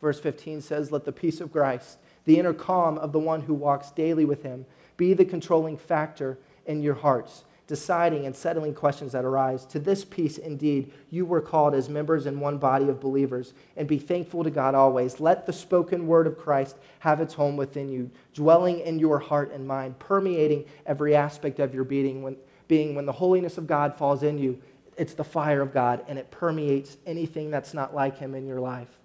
Verse 0.00 0.20
15 0.20 0.60
says, 0.62 0.92
Let 0.92 1.04
the 1.04 1.12
peace 1.12 1.40
of 1.40 1.52
Christ, 1.52 1.98
the 2.28 2.38
inner 2.38 2.52
calm 2.52 2.98
of 2.98 3.12
the 3.12 3.18
one 3.18 3.40
who 3.40 3.54
walks 3.54 3.90
daily 3.90 4.26
with 4.26 4.42
him, 4.42 4.66
be 4.98 5.14
the 5.14 5.24
controlling 5.24 5.78
factor 5.78 6.38
in 6.66 6.82
your 6.82 6.96
hearts, 6.96 7.44
deciding 7.66 8.26
and 8.26 8.36
settling 8.36 8.74
questions 8.74 9.12
that 9.12 9.24
arise. 9.24 9.64
To 9.64 9.78
this 9.78 10.04
peace, 10.04 10.36
indeed, 10.36 10.92
you 11.08 11.24
were 11.24 11.40
called 11.40 11.74
as 11.74 11.88
members 11.88 12.26
in 12.26 12.38
one 12.38 12.58
body 12.58 12.90
of 12.90 13.00
believers, 13.00 13.54
and 13.78 13.88
be 13.88 13.96
thankful 13.96 14.44
to 14.44 14.50
God 14.50 14.74
always. 14.74 15.20
Let 15.20 15.46
the 15.46 15.54
spoken 15.54 16.06
word 16.06 16.26
of 16.26 16.36
Christ 16.36 16.76
have 16.98 17.22
its 17.22 17.32
home 17.32 17.56
within 17.56 17.88
you, 17.88 18.10
dwelling 18.34 18.80
in 18.80 18.98
your 18.98 19.20
heart 19.20 19.50
and 19.50 19.66
mind, 19.66 19.98
permeating 19.98 20.66
every 20.84 21.16
aspect 21.16 21.58
of 21.58 21.74
your 21.74 21.84
being. 21.84 22.22
When, 22.22 22.36
being 22.68 22.94
when 22.94 23.06
the 23.06 23.12
holiness 23.12 23.56
of 23.56 23.66
God 23.66 23.96
falls 23.96 24.22
in 24.22 24.36
you, 24.36 24.60
it's 24.98 25.14
the 25.14 25.24
fire 25.24 25.62
of 25.62 25.72
God, 25.72 26.04
and 26.08 26.18
it 26.18 26.30
permeates 26.30 26.98
anything 27.06 27.50
that's 27.50 27.72
not 27.72 27.94
like 27.94 28.18
Him 28.18 28.34
in 28.34 28.46
your 28.46 28.60
life. 28.60 28.98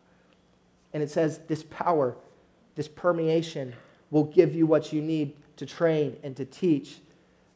And 0.92 1.02
it 1.02 1.10
says 1.10 1.40
this 1.48 1.64
power, 1.64 2.18
this 2.76 2.88
permeation, 2.88 3.74
will 4.10 4.24
give 4.24 4.54
you 4.54 4.66
what 4.66 4.94
you 4.94 5.02
need 5.02 5.34
to 5.58 5.66
train 5.66 6.18
and 6.24 6.36
to 6.36 6.46
teach 6.46 6.98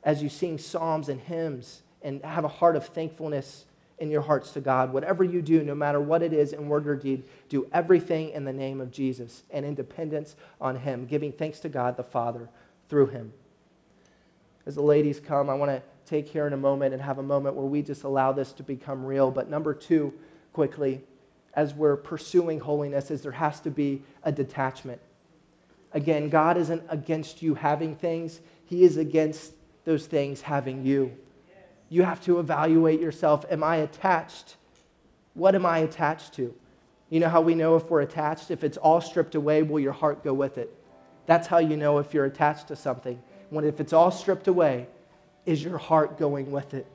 as 0.04 0.24
you 0.24 0.30
sing 0.30 0.58
psalms 0.58 1.10
and 1.10 1.22
hymns 1.22 1.82
and 2.02 2.24
have 2.24 2.44
a 2.44 2.50
heart 2.50 2.76
of 2.76 2.86
thankfulness 2.86 3.66
in 4.00 4.12
your 4.12 4.22
hearts 4.22 4.52
to 4.52 4.62
God. 4.62 4.94
Whatever 4.94 5.24
you 5.24 5.42
do, 5.42 5.64
no 5.64 5.76
matter 5.76 6.00
what 6.00 6.22
it 6.22 6.34
is 6.34 6.54
in 6.54 6.70
word 6.70 6.88
or 6.88 6.96
deed, 6.96 7.24
do 7.50 7.68
everything 7.74 8.30
in 8.30 8.46
the 8.46 8.54
name 8.54 8.80
of 8.80 8.92
Jesus 8.92 9.44
and 9.50 9.66
in 9.66 9.76
dependence 9.76 10.36
on 10.62 10.78
Him, 10.78 11.06
giving 11.06 11.32
thanks 11.32 11.60
to 11.62 11.70
God 11.70 11.98
the 11.98 12.04
Father 12.04 12.50
through 12.90 13.08
Him. 13.08 13.34
As 14.66 14.76
the 14.76 14.82
ladies 14.82 15.20
come, 15.20 15.50
I 15.50 15.56
want 15.56 15.72
to 15.72 15.82
take 16.06 16.28
here 16.28 16.48
in 16.48 16.54
a 16.54 16.58
moment 16.58 16.94
and 16.94 17.02
have 17.02 17.18
a 17.18 17.24
moment 17.24 17.56
where 17.56 17.66
we 17.66 17.82
just 17.82 18.04
allow 18.04 18.32
this 18.32 18.54
to 18.54 18.64
become 18.64 19.06
real. 19.06 19.32
But 19.32 19.50
number 19.50 19.74
two, 19.74 20.14
quickly, 20.54 21.02
as 21.54 21.74
we're 21.74 21.98
pursuing 21.98 22.60
holiness, 22.60 23.10
is 23.10 23.22
there 23.24 23.32
has 23.32 23.60
to 23.62 23.72
be 23.72 24.04
a 24.24 24.32
detachment. 24.32 25.02
Again, 25.94 26.30
God 26.30 26.58
isn't 26.58 26.84
against 26.90 27.42
you 27.42 27.56
having 27.56 27.96
things, 27.96 28.42
He 28.66 28.84
is 28.84 28.98
against 28.98 29.54
those 29.86 30.06
things 30.06 30.42
having 30.42 30.86
you. 30.86 31.18
You 31.90 32.04
have 32.04 32.22
to 32.26 32.40
evaluate 32.40 33.00
yourself. 33.00 33.46
Am 33.50 33.64
I 33.64 33.78
attached? 33.78 34.58
What 35.34 35.56
am 35.56 35.66
I 35.66 35.80
attached 35.80 36.34
to? 36.34 36.54
You 37.10 37.22
know 37.22 37.30
how 37.30 37.40
we 37.40 37.56
know 37.56 37.78
if 37.78 37.90
we're 37.90 38.02
attached? 38.02 38.52
If 38.52 38.64
it's 38.64 38.78
all 38.78 39.00
stripped 39.00 39.36
away, 39.36 39.64
will 39.64 39.80
your 39.80 39.94
heart 39.94 40.24
go 40.24 40.34
with 40.34 40.58
it? 40.58 40.74
That's 41.26 41.48
how 41.48 41.60
you 41.60 41.78
know 41.78 42.00
if 42.00 42.14
you're 42.14 42.26
attached 42.26 42.68
to 42.68 42.76
something. 42.76 43.22
When 43.50 43.64
if 43.64 43.80
it's 43.80 43.94
all 43.94 44.12
stripped 44.12 44.48
away, 44.48 44.88
is 45.46 45.64
your 45.64 45.78
heart 45.78 46.18
going 46.20 46.52
with 46.52 46.74
it? 46.74 46.86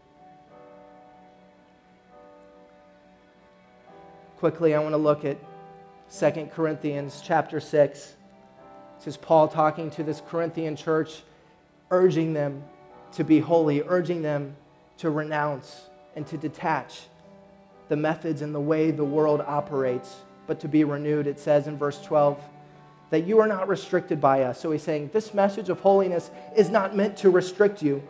Quickly, 4.39 4.75
I 4.75 4.81
want 4.81 4.93
to 4.93 4.99
look 4.99 5.25
at 5.25 5.39
2 6.19 6.49
Corinthians 6.53 7.23
chapter 7.25 7.61
6. 7.61 8.17
This 9.03 9.15
is 9.15 9.17
Paul 9.17 9.49
talking 9.49 9.91
to 9.91 10.05
this 10.05 10.23
Corinthian 10.29 10.77
church, 10.77 11.25
urging 11.91 12.35
them 12.35 12.63
to 13.15 13.25
be 13.25 13.41
holy, 13.41 13.83
urging 13.83 14.23
them 14.23 14.55
to 14.99 15.11
renounce 15.11 15.89
and 16.15 16.25
to 16.29 16.37
detach 16.37 17.01
the 17.89 17.97
methods 17.97 18.43
and 18.43 18.55
the 18.55 18.61
way 18.61 18.93
the 18.93 19.03
world 19.03 19.41
operates, 19.41 20.19
but 20.47 20.61
to 20.61 20.69
be 20.69 20.85
renewed. 20.85 21.27
It 21.27 21.41
says 21.41 21.67
in 21.67 21.77
verse 21.77 22.01
12 22.01 22.41
that 23.11 23.27
you 23.27 23.41
are 23.41 23.49
not 23.49 23.67
restricted 23.67 24.21
by 24.21 24.45
us. 24.45 24.61
So 24.61 24.71
he's 24.71 24.85
saying 24.85 25.11
this 25.13 25.35
message 25.35 25.69
of 25.69 25.81
holiness 25.81 26.31
is 26.57 26.71
not 26.71 26.95
meant 26.95 27.17
to 27.17 27.31
restrict 27.31 27.83
you. 27.83 28.05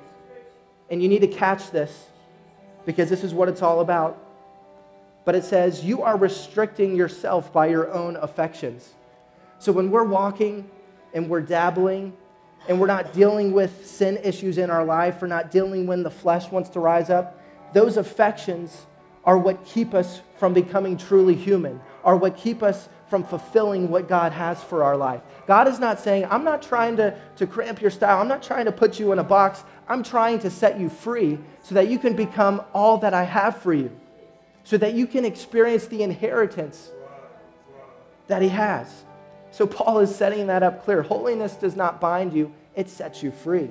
And 0.90 1.02
you 1.02 1.09
need 1.09 1.22
to 1.22 1.26
catch 1.26 1.70
this 1.70 2.09
because 2.85 3.09
this 3.09 3.24
is 3.24 3.33
what 3.33 3.48
it's 3.48 3.62
all 3.62 3.81
about. 3.81 4.22
But 5.24 5.37
it 5.37 5.44
says, 5.44 5.83
You 5.83 6.02
are 6.02 6.18
restricting 6.18 6.94
yourself 6.94 7.50
by 7.50 7.68
your 7.68 7.90
own 7.90 8.16
affections. 8.16 8.92
So 9.59 9.72
when 9.72 9.90
we're 9.90 10.05
walking 10.05 10.68
and 11.14 11.29
we're 11.29 11.40
dabbling 11.40 12.16
and 12.68 12.81
we're 12.81 12.87
not 12.87 13.12
dealing 13.12 13.53
with 13.53 13.87
sin 13.87 14.18
issues 14.22 14.59
in 14.59 14.70
our 14.70 14.85
life, 14.85 15.20
we're 15.20 15.29
not 15.29 15.51
dealing 15.51 15.87
when 15.87 16.03
the 16.03 16.11
flesh 16.11 16.51
wants 16.51 16.70
to 16.70 16.81
rise 16.81 17.11
up, 17.11 17.40
those 17.72 17.96
affections 17.96 18.87
are 19.25 19.38
what 19.38 19.64
keep 19.64 19.94
us 19.94 20.20
from 20.37 20.53
becoming 20.53 20.96
truly 20.96 21.35
human, 21.35 21.81
are 22.05 22.16
what 22.16 22.37
keep 22.37 22.62
us 22.62 22.88
from 23.09 23.22
fulfilling 23.22 23.90
what 23.90 24.09
God 24.09 24.33
has 24.33 24.62
for 24.62 24.83
our 24.83 24.96
life. 24.96 25.20
God 25.46 25.68
is 25.68 25.79
not 25.79 26.01
saying, 26.01 26.27
I'm 26.31 26.44
not 26.44 26.62
trying 26.62 26.96
to, 26.96 27.14
to 27.37 27.46
cramp 27.46 27.81
your 27.81 27.90
style. 27.90 28.18
I'm 28.20 28.29
not 28.29 28.42
trying 28.42 28.64
to 28.64 28.72
put 28.72 28.98
you 28.98 29.12
in 29.12 29.18
a 29.18 29.25
box. 29.25 29.64
I'm 29.88 30.03
trying 30.03 30.38
to 30.40 30.51
set 30.51 30.81
you 30.81 30.88
free 30.88 31.38
so 31.62 31.75
that 31.75 31.88
you 31.88 31.98
can 31.98 32.16
become 32.16 32.62
all 32.72 32.98
that 32.98 33.12
I 33.12 33.25
have 33.25 33.59
for 33.59 33.75
you, 33.75 33.90
so 34.64 34.79
that 34.79 34.94
you 34.94 35.07
can 35.07 35.25
experience 35.25 35.87
the 35.87 36.03
inheritance 36.03 36.90
that 38.29 38.40
He 38.40 38.48
has. 38.48 39.05
So 39.52 39.66
Paul 39.66 40.00
is 40.00 40.14
setting 40.14 40.46
that 40.48 40.62
up 40.62 40.82
clear. 40.82 41.02
Holiness 41.02 41.54
does 41.54 41.76
not 41.76 42.00
bind 42.00 42.32
you, 42.32 42.52
it 42.74 42.88
sets 42.88 43.22
you 43.22 43.30
free. 43.30 43.70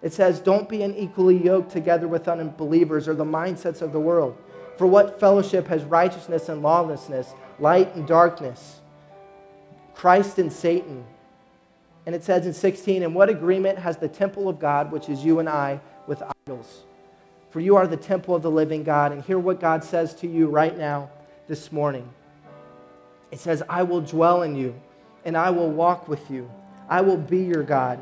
It 0.00 0.12
says, 0.12 0.38
Don't 0.38 0.68
be 0.68 0.82
unequally 0.82 1.36
yoked 1.36 1.72
together 1.72 2.06
with 2.06 2.28
unbelievers 2.28 3.08
or 3.08 3.14
the 3.14 3.24
mindsets 3.24 3.82
of 3.82 3.92
the 3.92 4.00
world. 4.00 4.38
For 4.78 4.86
what 4.86 5.18
fellowship 5.18 5.66
has 5.68 5.82
righteousness 5.84 6.48
and 6.48 6.62
lawlessness, 6.62 7.34
light 7.58 7.94
and 7.96 8.06
darkness, 8.06 8.80
Christ 9.94 10.38
and 10.38 10.52
Satan? 10.52 11.04
And 12.06 12.14
it 12.14 12.22
says 12.22 12.46
in 12.46 12.52
16, 12.52 13.02
And 13.02 13.14
what 13.14 13.28
agreement 13.28 13.78
has 13.78 13.96
the 13.96 14.08
temple 14.08 14.48
of 14.48 14.60
God, 14.60 14.92
which 14.92 15.08
is 15.08 15.24
you 15.24 15.40
and 15.40 15.48
I, 15.48 15.80
with 16.06 16.22
idols? 16.46 16.84
For 17.50 17.60
you 17.60 17.76
are 17.76 17.86
the 17.86 17.96
temple 17.96 18.34
of 18.34 18.42
the 18.42 18.50
living 18.50 18.84
God. 18.84 19.10
And 19.10 19.22
hear 19.24 19.38
what 19.38 19.58
God 19.58 19.82
says 19.82 20.14
to 20.16 20.28
you 20.28 20.46
right 20.46 20.76
now, 20.76 21.10
this 21.48 21.72
morning. 21.72 22.08
It 23.34 23.40
says, 23.40 23.62
I 23.68 23.82
will 23.82 24.00
dwell 24.00 24.42
in 24.42 24.56
you, 24.56 24.74
and 25.26 25.36
I 25.36 25.50
will 25.50 25.70
walk 25.70 26.08
with 26.08 26.30
you. 26.30 26.50
I 26.88 27.02
will 27.02 27.18
be 27.18 27.40
your 27.40 27.62
God, 27.62 27.98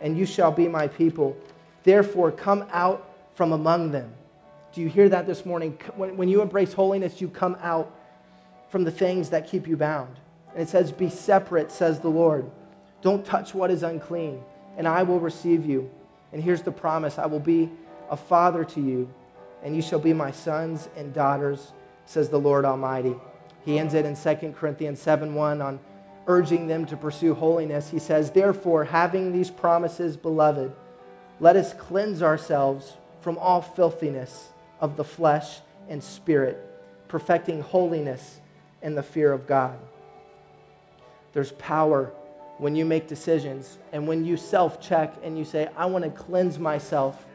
and 0.00 0.16
you 0.16 0.24
shall 0.24 0.52
be 0.52 0.68
my 0.68 0.88
people. 0.88 1.36
Therefore, 1.82 2.30
come 2.30 2.64
out 2.70 3.10
from 3.34 3.52
among 3.52 3.90
them 3.90 4.14
do 4.76 4.82
you 4.82 4.90
hear 4.90 5.08
that 5.08 5.26
this 5.26 5.46
morning? 5.46 5.78
When, 5.94 6.28
you 6.28 6.42
embrace 6.42 6.74
holiness, 6.74 7.18
you 7.18 7.28
come 7.28 7.56
out 7.62 7.90
from 8.68 8.84
the 8.84 8.90
things 8.90 9.30
that 9.30 9.48
keep 9.48 9.66
you 9.66 9.74
bound. 9.74 10.14
And 10.52 10.60
it 10.60 10.68
says, 10.68 10.92
Be 10.92 11.08
separate, 11.08 11.72
says 11.72 12.00
the 12.00 12.10
Lord. 12.10 12.50
Don't 13.00 13.24
touch 13.24 13.54
what 13.54 13.70
is 13.70 13.82
unclean, 13.82 14.42
and 14.76 14.86
I 14.86 15.02
will 15.02 15.18
receive 15.18 15.64
you. 15.64 15.90
And 16.30 16.42
here's 16.44 16.60
the 16.60 16.72
promise 16.72 17.18
I 17.18 17.24
will 17.24 17.40
be 17.40 17.70
a 18.10 18.18
father 18.18 18.64
to 18.64 18.80
you, 18.82 19.08
and 19.62 19.74
you 19.74 19.80
shall 19.80 19.98
be 19.98 20.12
my 20.12 20.30
sons 20.30 20.90
and 20.94 21.14
daughters, 21.14 21.72
says 22.04 22.28
the 22.28 22.38
Lord 22.38 22.66
Almighty. 22.66 23.16
He 23.66 23.80
ends 23.80 23.94
it 23.94 24.06
in 24.06 24.16
2 24.16 24.52
Corinthians 24.52 25.02
7 25.02 25.34
1 25.34 25.60
on 25.60 25.80
urging 26.28 26.68
them 26.68 26.86
to 26.86 26.96
pursue 26.96 27.34
holiness. 27.34 27.90
He 27.90 27.98
says, 27.98 28.30
Therefore, 28.30 28.84
having 28.84 29.32
these 29.32 29.50
promises, 29.50 30.16
beloved, 30.16 30.72
let 31.40 31.56
us 31.56 31.74
cleanse 31.74 32.22
ourselves 32.22 32.94
from 33.20 33.36
all 33.38 33.60
filthiness 33.60 34.50
of 34.80 34.96
the 34.96 35.04
flesh 35.04 35.58
and 35.88 36.02
spirit, 36.02 36.58
perfecting 37.08 37.60
holiness 37.60 38.40
in 38.82 38.94
the 38.94 39.02
fear 39.02 39.32
of 39.32 39.46
God. 39.48 39.78
There's 41.32 41.52
power 41.52 42.12
when 42.58 42.76
you 42.76 42.84
make 42.84 43.08
decisions 43.08 43.78
and 43.92 44.06
when 44.06 44.24
you 44.24 44.36
self 44.36 44.80
check 44.80 45.12
and 45.24 45.36
you 45.36 45.44
say, 45.44 45.68
I 45.76 45.86
want 45.86 46.04
to 46.04 46.10
cleanse 46.10 46.58
myself 46.58 47.26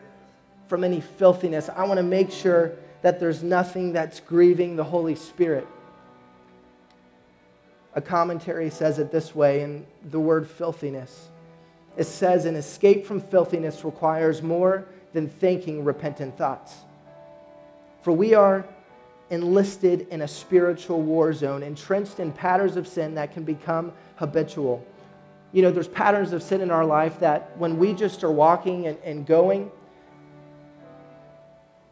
from 0.68 0.86
any 0.86 1.02
filthiness. 1.02 1.70
I 1.70 1.84
want 1.84 1.98
to 1.98 2.04
make 2.04 2.32
sure 2.32 2.72
that 3.02 3.20
there's 3.20 3.44
nothing 3.44 3.92
that's 3.92 4.22
grieving 4.22 4.78
the 4.78 4.84
Holy 4.86 5.16
Spirit. 5.16 5.68
A 7.94 8.02
commentary 8.02 8.70
says 8.70 9.00
it 9.00 9.12
this 9.12 9.36
way 9.36 9.62
in 9.62 9.86
the 10.10 10.20
word 10.20 10.48
filthiness. 10.48 11.30
It 11.98 12.06
says, 12.06 12.46
an 12.46 12.56
escape 12.56 13.06
from 13.06 13.20
filthiness 13.20 13.84
requires 13.84 14.42
more 14.42 14.86
than 15.14 15.28
thinking 15.28 15.84
repentant 15.84 16.38
thoughts. 16.38 16.74
For 18.02 18.14
we 18.14 18.34
are 18.34 18.66
enlisted 19.30 20.08
in 20.10 20.22
a 20.22 20.28
spiritual 20.28 21.02
war 21.02 21.34
zone, 21.34 21.64
entrenched 21.64 22.20
in 22.20 22.32
patterns 22.32 22.78
of 22.78 22.88
sin 22.88 23.16
that 23.16 23.34
can 23.34 23.44
become 23.44 23.92
habitual. 24.16 24.86
You 25.52 25.62
know, 25.62 25.72
there's 25.72 25.88
patterns 25.88 26.32
of 26.32 26.42
sin 26.42 26.62
in 26.62 26.72
our 26.72 26.86
life 26.86 27.20
that 27.20 27.58
when 27.58 27.78
we 27.78 27.94
just 27.94 28.24
are 28.24 28.32
walking 28.32 28.88
and, 28.88 28.98
and 29.04 29.26
going, 29.26 29.70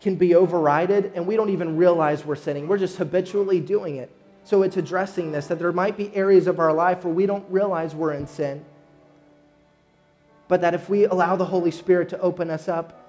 can 0.01 0.15
be 0.15 0.33
overridden 0.33 1.11
and 1.13 1.27
we 1.27 1.35
don't 1.35 1.49
even 1.49 1.75
realize 1.75 2.25
we're 2.25 2.35
sinning. 2.35 2.67
We're 2.67 2.77
just 2.77 2.97
habitually 2.97 3.59
doing 3.59 3.97
it. 3.97 4.09
So 4.49 4.63
it's 4.63 4.77
addressing 4.77 5.31
this 5.31 5.45
that 5.45 5.59
there 5.59 5.71
might 5.71 5.95
be 5.95 6.11
areas 6.15 6.47
of 6.47 6.59
our 6.59 6.73
life 6.73 7.05
where 7.05 7.13
we 7.13 7.27
don't 7.27 7.45
realize 7.51 7.93
we're 7.93 8.13
in 8.13 8.25
sin. 8.25 8.65
But 10.47 10.61
that 10.61 10.73
if 10.73 10.89
we 10.89 11.05
allow 11.05 11.35
the 11.35 11.45
Holy 11.45 11.69
Spirit 11.69 12.09
to 12.09 12.19
open 12.19 12.49
us 12.49 12.67
up, 12.67 12.99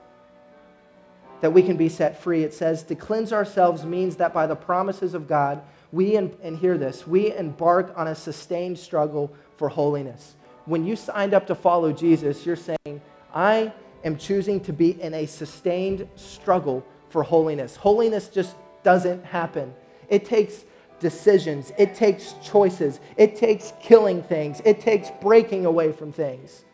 that 1.41 1.55
we 1.55 1.63
can 1.63 1.79
be 1.79 1.89
set 1.89 2.23
free. 2.23 2.45
It 2.45 2.53
says 2.53 2.83
to 2.83 2.95
cleanse 2.95 3.33
ourselves 3.33 3.87
means 3.87 4.17
that 4.17 4.35
by 4.35 4.47
the 4.47 4.55
promises 4.55 5.15
of 5.15 5.27
God, 5.27 5.63
we, 5.93 6.15
and 6.17 6.59
hear 6.59 6.77
this, 6.77 7.07
we 7.07 7.35
embark 7.35 7.95
on 7.97 8.07
a 8.07 8.15
sustained 8.15 8.79
struggle 8.79 9.33
for 9.57 9.71
holiness. 9.71 10.35
When 10.67 10.85
you 10.85 10.95
signed 10.95 11.33
up 11.33 11.47
to 11.47 11.55
follow 11.55 11.91
Jesus, 11.91 12.45
you're 12.45 12.55
saying, 12.55 13.01
I 13.33 13.73
am 14.05 14.19
choosing 14.19 14.61
to 14.65 14.75
be 14.75 15.01
in 15.01 15.15
a 15.15 15.25
sustained 15.25 16.07
struggle 16.17 16.85
for 17.09 17.23
holiness. 17.23 17.77
Holiness 17.77 18.29
just 18.29 18.57
doesn't 18.83 19.25
happen. 19.25 19.73
It 20.11 20.27
takes 20.27 20.65
decisions, 21.01 21.73
it 21.79 21.95
takes 21.95 22.35
choices, 22.43 23.01
it 23.17 23.35
takes 23.35 23.73
killing 23.81 24.23
things, 24.23 24.63
it 24.65 24.81
takes 24.81 25.11
breaking 25.21 25.67
away 25.67 25.91
from 25.91 26.13
things. 26.13 26.65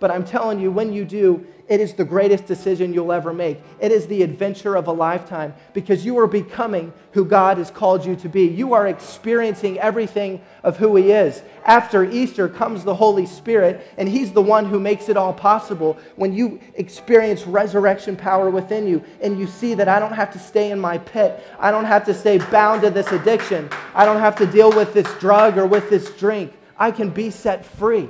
But 0.00 0.10
I'm 0.10 0.24
telling 0.24 0.60
you, 0.60 0.70
when 0.70 0.92
you 0.92 1.04
do, 1.04 1.46
it 1.68 1.80
is 1.80 1.92
the 1.92 2.04
greatest 2.04 2.46
decision 2.46 2.94
you'll 2.94 3.12
ever 3.12 3.34
make. 3.34 3.60
It 3.78 3.92
is 3.92 4.06
the 4.06 4.22
adventure 4.22 4.74
of 4.74 4.86
a 4.86 4.92
lifetime 4.92 5.52
because 5.74 6.02
you 6.04 6.18
are 6.18 6.26
becoming 6.26 6.94
who 7.12 7.26
God 7.26 7.58
has 7.58 7.70
called 7.70 8.06
you 8.06 8.16
to 8.16 8.28
be. 8.28 8.46
You 8.46 8.72
are 8.72 8.86
experiencing 8.86 9.78
everything 9.78 10.40
of 10.62 10.78
who 10.78 10.96
He 10.96 11.12
is. 11.12 11.42
After 11.66 12.04
Easter 12.04 12.48
comes 12.48 12.84
the 12.84 12.94
Holy 12.94 13.26
Spirit, 13.26 13.86
and 13.98 14.08
He's 14.08 14.32
the 14.32 14.40
one 14.40 14.64
who 14.64 14.80
makes 14.80 15.10
it 15.10 15.18
all 15.18 15.34
possible. 15.34 15.98
When 16.16 16.32
you 16.32 16.58
experience 16.74 17.46
resurrection 17.46 18.16
power 18.16 18.48
within 18.48 18.86
you, 18.86 19.04
and 19.20 19.38
you 19.38 19.46
see 19.46 19.74
that 19.74 19.88
I 19.88 19.98
don't 19.98 20.14
have 20.14 20.32
to 20.32 20.38
stay 20.38 20.70
in 20.70 20.80
my 20.80 20.96
pit, 20.98 21.44
I 21.58 21.70
don't 21.70 21.84
have 21.84 22.06
to 22.06 22.14
stay 22.14 22.38
bound 22.38 22.82
to 22.82 22.90
this 22.90 23.12
addiction, 23.12 23.68
I 23.94 24.06
don't 24.06 24.20
have 24.20 24.36
to 24.36 24.46
deal 24.46 24.70
with 24.70 24.94
this 24.94 25.12
drug 25.18 25.58
or 25.58 25.66
with 25.66 25.90
this 25.90 26.08
drink, 26.12 26.52
I 26.78 26.92
can 26.92 27.10
be 27.10 27.30
set 27.30 27.66
free. 27.66 28.08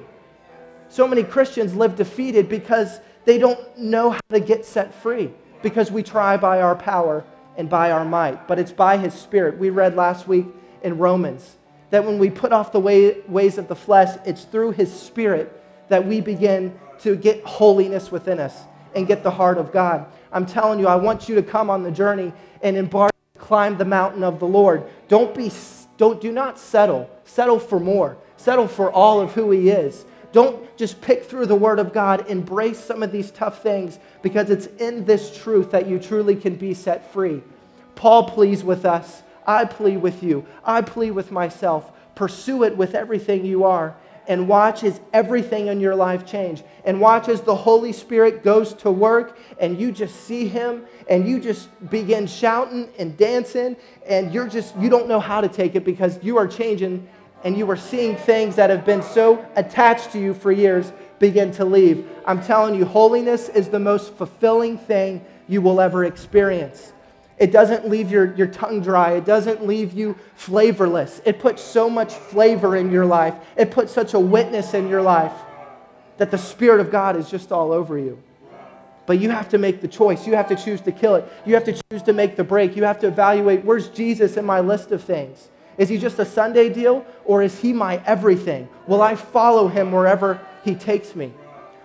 So 0.88 1.06
many 1.06 1.22
Christians 1.22 1.74
live 1.74 1.96
defeated 1.96 2.48
because 2.48 3.00
they 3.24 3.38
don't 3.38 3.78
know 3.78 4.10
how 4.10 4.20
to 4.30 4.40
get 4.40 4.64
set 4.64 4.94
free, 4.94 5.30
because 5.62 5.90
we 5.90 6.02
try 6.02 6.36
by 6.36 6.62
our 6.62 6.74
power 6.74 7.24
and 7.56 7.68
by 7.68 7.90
our 7.90 8.04
might, 8.04 8.48
but 8.48 8.58
it's 8.58 8.72
by 8.72 8.96
His 8.96 9.12
Spirit. 9.12 9.58
We 9.58 9.70
read 9.70 9.96
last 9.96 10.26
week 10.26 10.46
in 10.82 10.96
Romans 10.96 11.56
that 11.90 12.04
when 12.04 12.18
we 12.18 12.30
put 12.30 12.52
off 12.52 12.72
the 12.72 12.80
way, 12.80 13.20
ways 13.28 13.58
of 13.58 13.68
the 13.68 13.76
flesh, 13.76 14.16
it's 14.24 14.44
through 14.44 14.72
His 14.72 14.92
Spirit 14.92 15.52
that 15.88 16.06
we 16.06 16.20
begin 16.20 16.78
to 17.00 17.16
get 17.16 17.44
holiness 17.44 18.10
within 18.10 18.40
us 18.40 18.62
and 18.94 19.06
get 19.06 19.22
the 19.22 19.30
heart 19.30 19.58
of 19.58 19.72
God. 19.72 20.06
I'm 20.32 20.46
telling 20.46 20.78
you, 20.78 20.86
I 20.86 20.96
want 20.96 21.28
you 21.28 21.34
to 21.34 21.42
come 21.42 21.70
on 21.70 21.82
the 21.82 21.90
journey 21.90 22.32
and 22.62 22.76
embark, 22.76 23.12
climb 23.38 23.76
the 23.76 23.84
mountain 23.84 24.22
of 24.22 24.38
the 24.38 24.46
Lord. 24.46 24.84
Don't 25.08 25.34
be, 25.34 25.50
don't, 25.96 26.20
do 26.20 26.32
not 26.32 26.58
settle. 26.58 27.10
Settle 27.24 27.58
for 27.58 27.80
more. 27.80 28.16
Settle 28.36 28.68
for 28.68 28.90
all 28.90 29.20
of 29.20 29.32
who 29.32 29.50
He 29.50 29.68
is. 29.68 30.04
Don't 30.32 30.76
just 30.76 31.00
pick 31.00 31.24
through 31.24 31.46
the 31.46 31.54
Word 31.54 31.78
of 31.78 31.92
God. 31.92 32.28
Embrace 32.28 32.78
some 32.78 33.02
of 33.02 33.12
these 33.12 33.30
tough 33.30 33.62
things 33.62 33.98
because 34.22 34.50
it's 34.50 34.66
in 34.66 35.04
this 35.04 35.36
truth 35.36 35.70
that 35.70 35.88
you 35.88 35.98
truly 35.98 36.36
can 36.36 36.54
be 36.56 36.74
set 36.74 37.12
free. 37.12 37.42
Paul 37.94 38.30
pleads 38.30 38.62
with 38.62 38.84
us. 38.84 39.22
I 39.46 39.64
plead 39.64 39.98
with 39.98 40.22
you. 40.22 40.46
I 40.64 40.82
plead 40.82 41.12
with 41.12 41.32
myself. 41.32 41.90
Pursue 42.14 42.64
it 42.64 42.76
with 42.76 42.94
everything 42.94 43.44
you 43.44 43.64
are. 43.64 43.96
And 44.26 44.46
watch 44.46 44.84
as 44.84 45.00
everything 45.14 45.68
in 45.68 45.80
your 45.80 45.94
life 45.94 46.26
change. 46.26 46.62
And 46.84 47.00
watch 47.00 47.30
as 47.30 47.40
the 47.40 47.56
Holy 47.56 47.92
Spirit 47.92 48.44
goes 48.44 48.74
to 48.74 48.90
work 48.90 49.38
and 49.58 49.80
you 49.80 49.90
just 49.90 50.24
see 50.26 50.46
Him 50.46 50.84
and 51.08 51.26
you 51.26 51.40
just 51.40 51.70
begin 51.88 52.26
shouting 52.26 52.90
and 52.98 53.16
dancing. 53.16 53.74
And 54.06 54.34
you're 54.34 54.48
just, 54.48 54.76
you 54.76 54.90
don't 54.90 55.08
know 55.08 55.20
how 55.20 55.40
to 55.40 55.48
take 55.48 55.74
it 55.74 55.84
because 55.84 56.22
you 56.22 56.36
are 56.36 56.46
changing 56.46 57.08
and 57.44 57.56
you 57.56 57.70
are 57.70 57.76
seeing 57.76 58.16
things 58.16 58.56
that 58.56 58.70
have 58.70 58.84
been 58.84 59.02
so 59.02 59.44
attached 59.56 60.12
to 60.12 60.18
you 60.18 60.34
for 60.34 60.50
years 60.50 60.92
begin 61.18 61.50
to 61.52 61.64
leave. 61.64 62.08
I'm 62.26 62.42
telling 62.42 62.74
you, 62.74 62.84
holiness 62.84 63.48
is 63.48 63.68
the 63.68 63.78
most 63.78 64.14
fulfilling 64.14 64.78
thing 64.78 65.24
you 65.48 65.62
will 65.62 65.80
ever 65.80 66.04
experience. 66.04 66.92
It 67.38 67.52
doesn't 67.52 67.88
leave 67.88 68.10
your, 68.10 68.34
your 68.34 68.48
tongue 68.48 68.80
dry. 68.80 69.12
It 69.12 69.24
doesn't 69.24 69.64
leave 69.64 69.92
you 69.92 70.16
flavorless. 70.34 71.20
It 71.24 71.38
puts 71.38 71.62
so 71.62 71.88
much 71.88 72.12
flavor 72.12 72.76
in 72.76 72.90
your 72.90 73.06
life. 73.06 73.34
It 73.56 73.70
puts 73.70 73.92
such 73.92 74.14
a 74.14 74.20
witness 74.20 74.74
in 74.74 74.88
your 74.88 75.02
life 75.02 75.32
that 76.16 76.32
the 76.32 76.38
Spirit 76.38 76.80
of 76.80 76.90
God 76.90 77.16
is 77.16 77.30
just 77.30 77.52
all 77.52 77.70
over 77.70 77.96
you. 77.96 78.20
But 79.06 79.20
you 79.20 79.30
have 79.30 79.48
to 79.50 79.58
make 79.58 79.80
the 79.80 79.88
choice. 79.88 80.26
You 80.26 80.34
have 80.34 80.48
to 80.48 80.56
choose 80.56 80.80
to 80.82 80.92
kill 80.92 81.14
it. 81.14 81.32
You 81.46 81.54
have 81.54 81.64
to 81.64 81.72
choose 81.72 82.02
to 82.02 82.12
make 82.12 82.36
the 82.36 82.44
break. 82.44 82.76
You 82.76 82.84
have 82.84 82.98
to 83.00 83.06
evaluate 83.06 83.64
where's 83.64 83.88
Jesus 83.88 84.36
in 84.36 84.44
my 84.44 84.60
list 84.60 84.90
of 84.90 85.02
things? 85.02 85.48
Is 85.78 85.88
he 85.88 85.96
just 85.96 86.18
a 86.18 86.24
Sunday 86.24 86.68
deal 86.68 87.06
or 87.24 87.42
is 87.42 87.58
he 87.60 87.72
my 87.72 88.02
everything? 88.04 88.68
Will 88.86 89.00
I 89.00 89.14
follow 89.14 89.68
him 89.68 89.92
wherever 89.92 90.40
he 90.64 90.74
takes 90.74 91.14
me? 91.14 91.32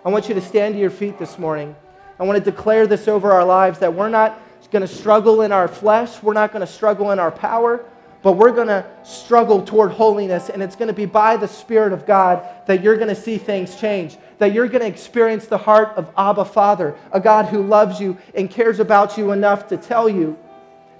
I 0.04 0.10
want 0.10 0.28
you 0.28 0.36
to 0.36 0.42
stand 0.42 0.74
to 0.74 0.80
your 0.82 0.90
feet 0.90 1.18
this 1.18 1.40
morning. 1.40 1.76
I 2.20 2.24
want 2.24 2.44
to 2.44 2.52
declare 2.52 2.88
this 2.88 3.08
over 3.08 3.32
our 3.32 3.46
lives 3.46 3.80
that 3.80 3.94
we're 3.94 4.10
not 4.10 4.42
going 4.72 4.82
to 4.82 4.88
struggle 4.88 5.44
in 5.44 5.52
our 5.52 5.68
flesh, 5.68 6.22
we're 6.24 6.34
not 6.34 6.52
going 6.52 6.66
to 6.66 6.72
struggle 6.72 7.12
in 7.12 7.20
our 7.20 7.32
power, 7.32 7.86
but 8.24 8.34
we're 8.34 8.52
going 8.52 8.68
to 8.68 8.84
struggle 9.04 9.62
toward 9.62 9.92
holiness. 9.92 10.50
And 10.50 10.64
it's 10.64 10.76
going 10.76 10.88
to 10.88 10.94
be 10.94 11.06
by 11.06 11.38
the 11.38 11.48
Spirit 11.48 11.94
of 11.94 12.08
God 12.08 12.44
that 12.66 12.82
you're 12.82 12.96
going 12.98 13.10
to 13.10 13.16
see 13.16 13.38
things 13.38 13.80
change, 13.80 14.18
that 14.40 14.52
you're 14.52 14.68
going 14.68 14.82
to 14.82 14.88
experience 14.88 15.46
the 15.46 15.60
heart 15.60 15.90
of 15.96 16.10
Abba 16.18 16.46
Father, 16.46 16.96
a 17.12 17.20
God 17.20 17.46
who 17.46 17.62
loves 17.62 18.02
you 18.02 18.18
and 18.34 18.50
cares 18.50 18.80
about 18.80 19.16
you 19.16 19.32
enough 19.32 19.68
to 19.68 19.78
tell 19.78 20.10
you 20.10 20.38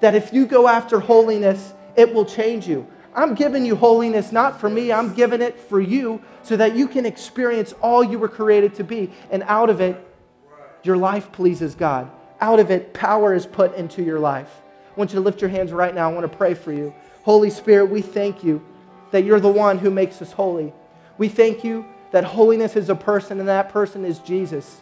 that 0.02 0.14
if 0.14 0.32
you 0.32 0.46
go 0.46 0.68
after 0.68 1.00
holiness, 1.00 1.74
it 1.96 2.14
will 2.14 2.26
change 2.26 2.68
you. 2.68 2.88
I'm 3.16 3.36
giving 3.36 3.66
you 3.66 3.76
holiness 3.76 4.32
not 4.32 4.60
for 4.60 4.70
me, 4.70 4.92
I'm 4.92 5.14
giving 5.14 5.42
it 5.42 5.60
for 5.60 5.80
you 5.80 6.22
so 6.42 6.58
that 6.58 6.76
you 6.76 6.88
can 6.88 7.06
experience 7.06 7.74
all 7.82 8.04
you 8.04 8.18
were 8.18 8.28
created 8.28 8.74
to 8.76 8.84
be. 8.84 9.12
And 9.32 9.44
out 9.44 9.70
of 9.70 9.82
it, 9.82 9.96
your 10.84 10.98
life 10.98 11.32
pleases 11.32 11.76
God. 11.76 12.10
Out 12.42 12.60
of 12.60 12.72
it, 12.72 12.94
power 12.94 13.34
is 13.34 13.46
put 13.46 13.76
into 13.76 14.04
your 14.04 14.20
life. 14.20 14.50
I 14.94 15.00
want 15.00 15.12
you 15.12 15.16
to 15.16 15.22
lift 15.22 15.42
your 15.42 15.50
hands 15.50 15.72
right 15.72 15.94
now. 15.94 16.10
I 16.10 16.14
want 16.14 16.30
to 16.30 16.38
pray 16.38 16.54
for 16.54 16.74
you. 16.74 16.94
Holy 17.24 17.50
Spirit, 17.50 17.86
we 17.86 18.02
thank 18.02 18.44
you 18.44 18.62
that 19.12 19.24
you're 19.24 19.40
the 19.40 19.48
one 19.48 19.78
who 19.78 19.90
makes 19.90 20.22
us 20.22 20.32
holy. 20.32 20.74
We 21.18 21.30
thank 21.30 21.64
you 21.64 21.86
that 22.12 22.24
holiness 22.24 22.76
is 22.76 22.90
a 22.90 22.96
person 22.96 23.40
and 23.40 23.48
that 23.48 23.70
person 23.70 24.04
is 24.06 24.20
Jesus. 24.20 24.82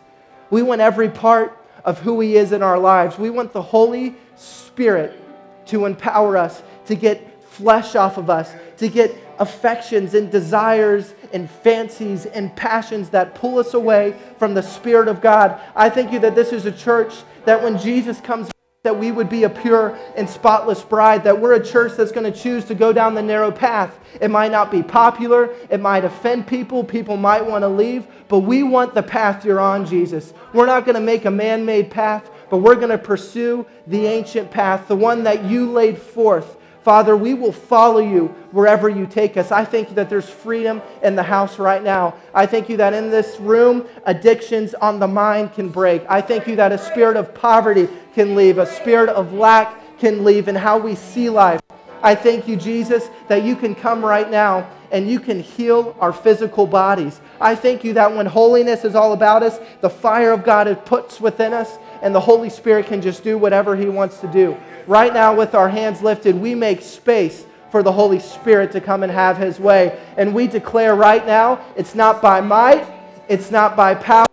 We 0.50 0.62
want 0.62 0.82
every 0.82 1.10
part 1.10 1.58
of 1.86 2.00
who 2.00 2.20
he 2.20 2.36
is 2.36 2.52
in 2.52 2.64
our 2.64 2.80
lives. 2.80 3.18
We 3.18 3.30
want 3.30 3.54
the 3.54 3.62
Holy 3.62 4.16
Spirit 4.36 5.20
to 5.68 5.86
empower 5.86 6.38
us 6.38 6.64
to 6.86 6.96
get 6.96 7.44
flesh 7.52 7.96
off 7.96 8.18
of 8.18 8.30
us, 8.30 8.54
to 8.78 8.88
get 8.88 9.16
affections 9.40 10.14
and 10.14 10.32
desires 10.32 11.14
and 11.34 11.50
fancies 11.50 12.26
and 12.26 12.56
passions 12.56 13.10
that 13.10 13.36
pull 13.36 13.60
us 13.60 13.74
away 13.74 14.16
from 14.38 14.54
the 14.54 14.64
Spirit 14.64 15.08
of 15.08 15.22
God. 15.22 15.60
I 15.76 15.90
thank 15.90 16.12
you 16.12 16.20
that 16.20 16.36
this 16.36 16.54
is 16.54 16.66
a 16.66 16.72
church 16.72 17.14
that 17.46 17.62
when 17.62 17.78
Jesus 17.78 18.22
comes, 18.22 18.50
that 18.84 18.98
we 18.98 19.12
would 19.12 19.30
be 19.30 19.44
a 19.44 19.50
pure 19.50 19.98
and 20.16 20.30
spotless 20.30 20.82
bride, 20.82 21.24
that 21.24 21.40
we're 21.40 21.54
a 21.54 21.64
church 21.64 21.94
that's 21.98 22.12
going 22.12 22.32
to 22.32 22.38
choose 22.38 22.66
to 22.66 22.76
go 22.76 22.94
down 22.94 23.14
the 23.16 23.22
narrow 23.22 23.52
path. 23.52 24.00
It 24.22 24.32
might 24.32 24.52
not 24.52 24.72
be 24.72 24.82
popular, 24.82 25.54
it 25.70 25.80
might 25.80 26.06
offend 26.06 26.48
people, 26.48 26.84
people 26.84 27.18
might 27.18 27.46
want 27.46 27.64
to 27.64 27.68
leave, 27.68 28.08
but 28.28 28.40
we 28.40 28.64
want 28.64 28.94
the 28.94 29.04
path 29.04 29.44
you're 29.44 29.60
on, 29.60 29.86
Jesus. 29.86 30.34
We're 30.54 30.66
not 30.66 30.86
going 30.86 30.96
to 30.96 31.02
make 31.02 31.26
a 31.26 31.32
man 31.32 31.66
made 31.66 31.92
path, 31.92 32.30
but 32.50 32.58
we're 32.58 32.76
going 32.76 32.90
to 32.90 32.98
pursue 32.98 33.66
the 33.88 34.06
ancient 34.06 34.50
path, 34.50 34.88
the 34.88 34.96
one 34.96 35.24
that 35.24 35.46
you 35.46 35.70
laid 35.70 35.98
forth 35.98 36.58
Father, 36.84 37.16
we 37.16 37.36
will 37.36 37.52
follow 37.52 38.00
you 38.00 38.28
wherever 38.52 38.90
you 38.90 39.06
take 39.06 39.38
us. 39.38 39.52
I 39.52 39.64
thank 39.64 39.90
you 39.90 39.96
that 39.96 40.10
there's 40.10 40.30
freedom 40.30 40.82
in 41.04 41.16
the 41.16 41.24
house 41.24 41.60
right 41.60 41.84
now. 41.84 42.16
I 42.34 42.48
thank 42.48 42.70
you 42.70 42.78
that 42.78 42.94
in 42.94 43.12
this 43.12 43.40
room, 43.40 43.88
addictions 44.06 44.74
on 44.74 45.00
the 45.00 45.08
mind 45.08 45.54
can 45.54 45.70
break. 45.70 46.04
I 46.10 46.22
thank 46.22 46.48
you 46.48 46.56
that 46.56 46.72
a 46.72 46.78
spirit 46.80 47.18
of 47.18 47.36
poverty 47.36 47.88
can 48.16 48.36
leave, 48.36 48.58
a 48.58 48.66
spirit 48.66 49.10
of 49.10 49.34
lack 49.34 50.00
can 50.00 50.24
leave, 50.24 50.48
and 50.48 50.58
how 50.58 50.80
we 50.80 50.96
see 50.96 51.30
life. 51.30 51.62
I 52.02 52.16
thank 52.16 52.48
you, 52.48 52.56
Jesus, 52.56 53.10
that 53.28 53.44
you 53.44 53.56
can 53.56 53.76
come 53.76 54.04
right 54.04 54.30
now 54.30 54.68
and 54.92 55.10
you 55.10 55.20
can 55.20 55.40
heal 55.40 55.96
our 56.00 56.12
physical 56.12 56.68
bodies. 56.68 57.22
I 57.40 57.56
thank 57.56 57.84
you 57.84 57.94
that 57.94 58.14
when 58.14 58.26
holiness 58.26 58.84
is 58.84 58.94
all 58.94 59.14
about 59.14 59.42
us, 59.42 59.60
the 59.80 59.90
fire 59.90 60.32
of 60.32 60.44
God 60.44 60.68
is 60.68 60.78
puts 60.84 61.22
within 61.22 61.54
us, 61.54 61.78
and 62.02 62.14
the 62.14 62.20
Holy 62.20 62.50
Spirit 62.50 62.88
can 62.88 63.02
just 63.02 63.24
do 63.24 63.38
whatever 63.38 63.76
He 63.76 63.86
wants 63.86 64.20
to 64.20 64.28
do. 64.28 64.58
Right 64.88 65.14
now, 65.14 65.36
with 65.36 65.56
our 65.56 65.70
hands 65.70 66.02
lifted, 66.02 66.36
we 66.36 66.56
make 66.56 66.82
space 66.82 67.46
for 67.72 67.84
the 67.84 67.92
Holy 67.92 68.20
Spirit 68.20 68.72
to 68.74 68.82
come 68.82 69.04
and 69.04 69.12
have 69.12 69.38
His 69.38 69.60
way. 69.60 70.00
And 70.18 70.34
we 70.34 70.48
declare 70.48 70.96
right 70.96 71.26
now, 71.26 71.64
it's 71.76 71.96
not 71.96 72.22
by 72.22 72.42
might, 72.42 72.86
it's 73.30 73.52
not 73.52 73.76
by 73.76 73.96
power, 73.96 74.28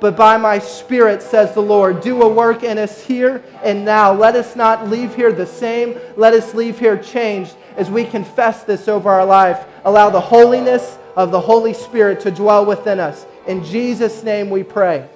but 0.00 0.16
by 0.16 0.36
my 0.36 0.58
Spirit, 0.58 1.22
says 1.22 1.54
the 1.54 1.62
Lord. 1.62 2.00
Do 2.00 2.22
a 2.22 2.28
work 2.28 2.62
in 2.62 2.78
us 2.78 3.02
here 3.02 3.42
and 3.62 3.84
now. 3.84 4.12
Let 4.12 4.36
us 4.36 4.54
not 4.54 4.88
leave 4.88 5.14
here 5.14 5.32
the 5.32 5.46
same. 5.46 5.98
Let 6.16 6.34
us 6.34 6.54
leave 6.54 6.78
here 6.78 6.96
changed 6.96 7.56
as 7.76 7.90
we 7.90 8.04
confess 8.04 8.64
this 8.64 8.86
over 8.86 9.10
our 9.10 9.24
life. 9.24 9.66
Allow 9.84 10.10
the 10.10 10.20
holiness 10.20 10.98
of 11.16 11.30
the 11.30 11.40
Holy 11.40 11.74
Spirit 11.74 12.20
to 12.20 12.30
dwell 12.30 12.64
within 12.66 13.00
us. 13.00 13.26
In 13.46 13.64
Jesus' 13.64 14.22
name 14.22 14.50
we 14.50 14.62
pray. 14.62 15.08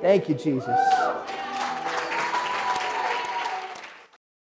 Thank 0.00 0.28
you, 0.28 0.34
Jesus. 0.34 0.78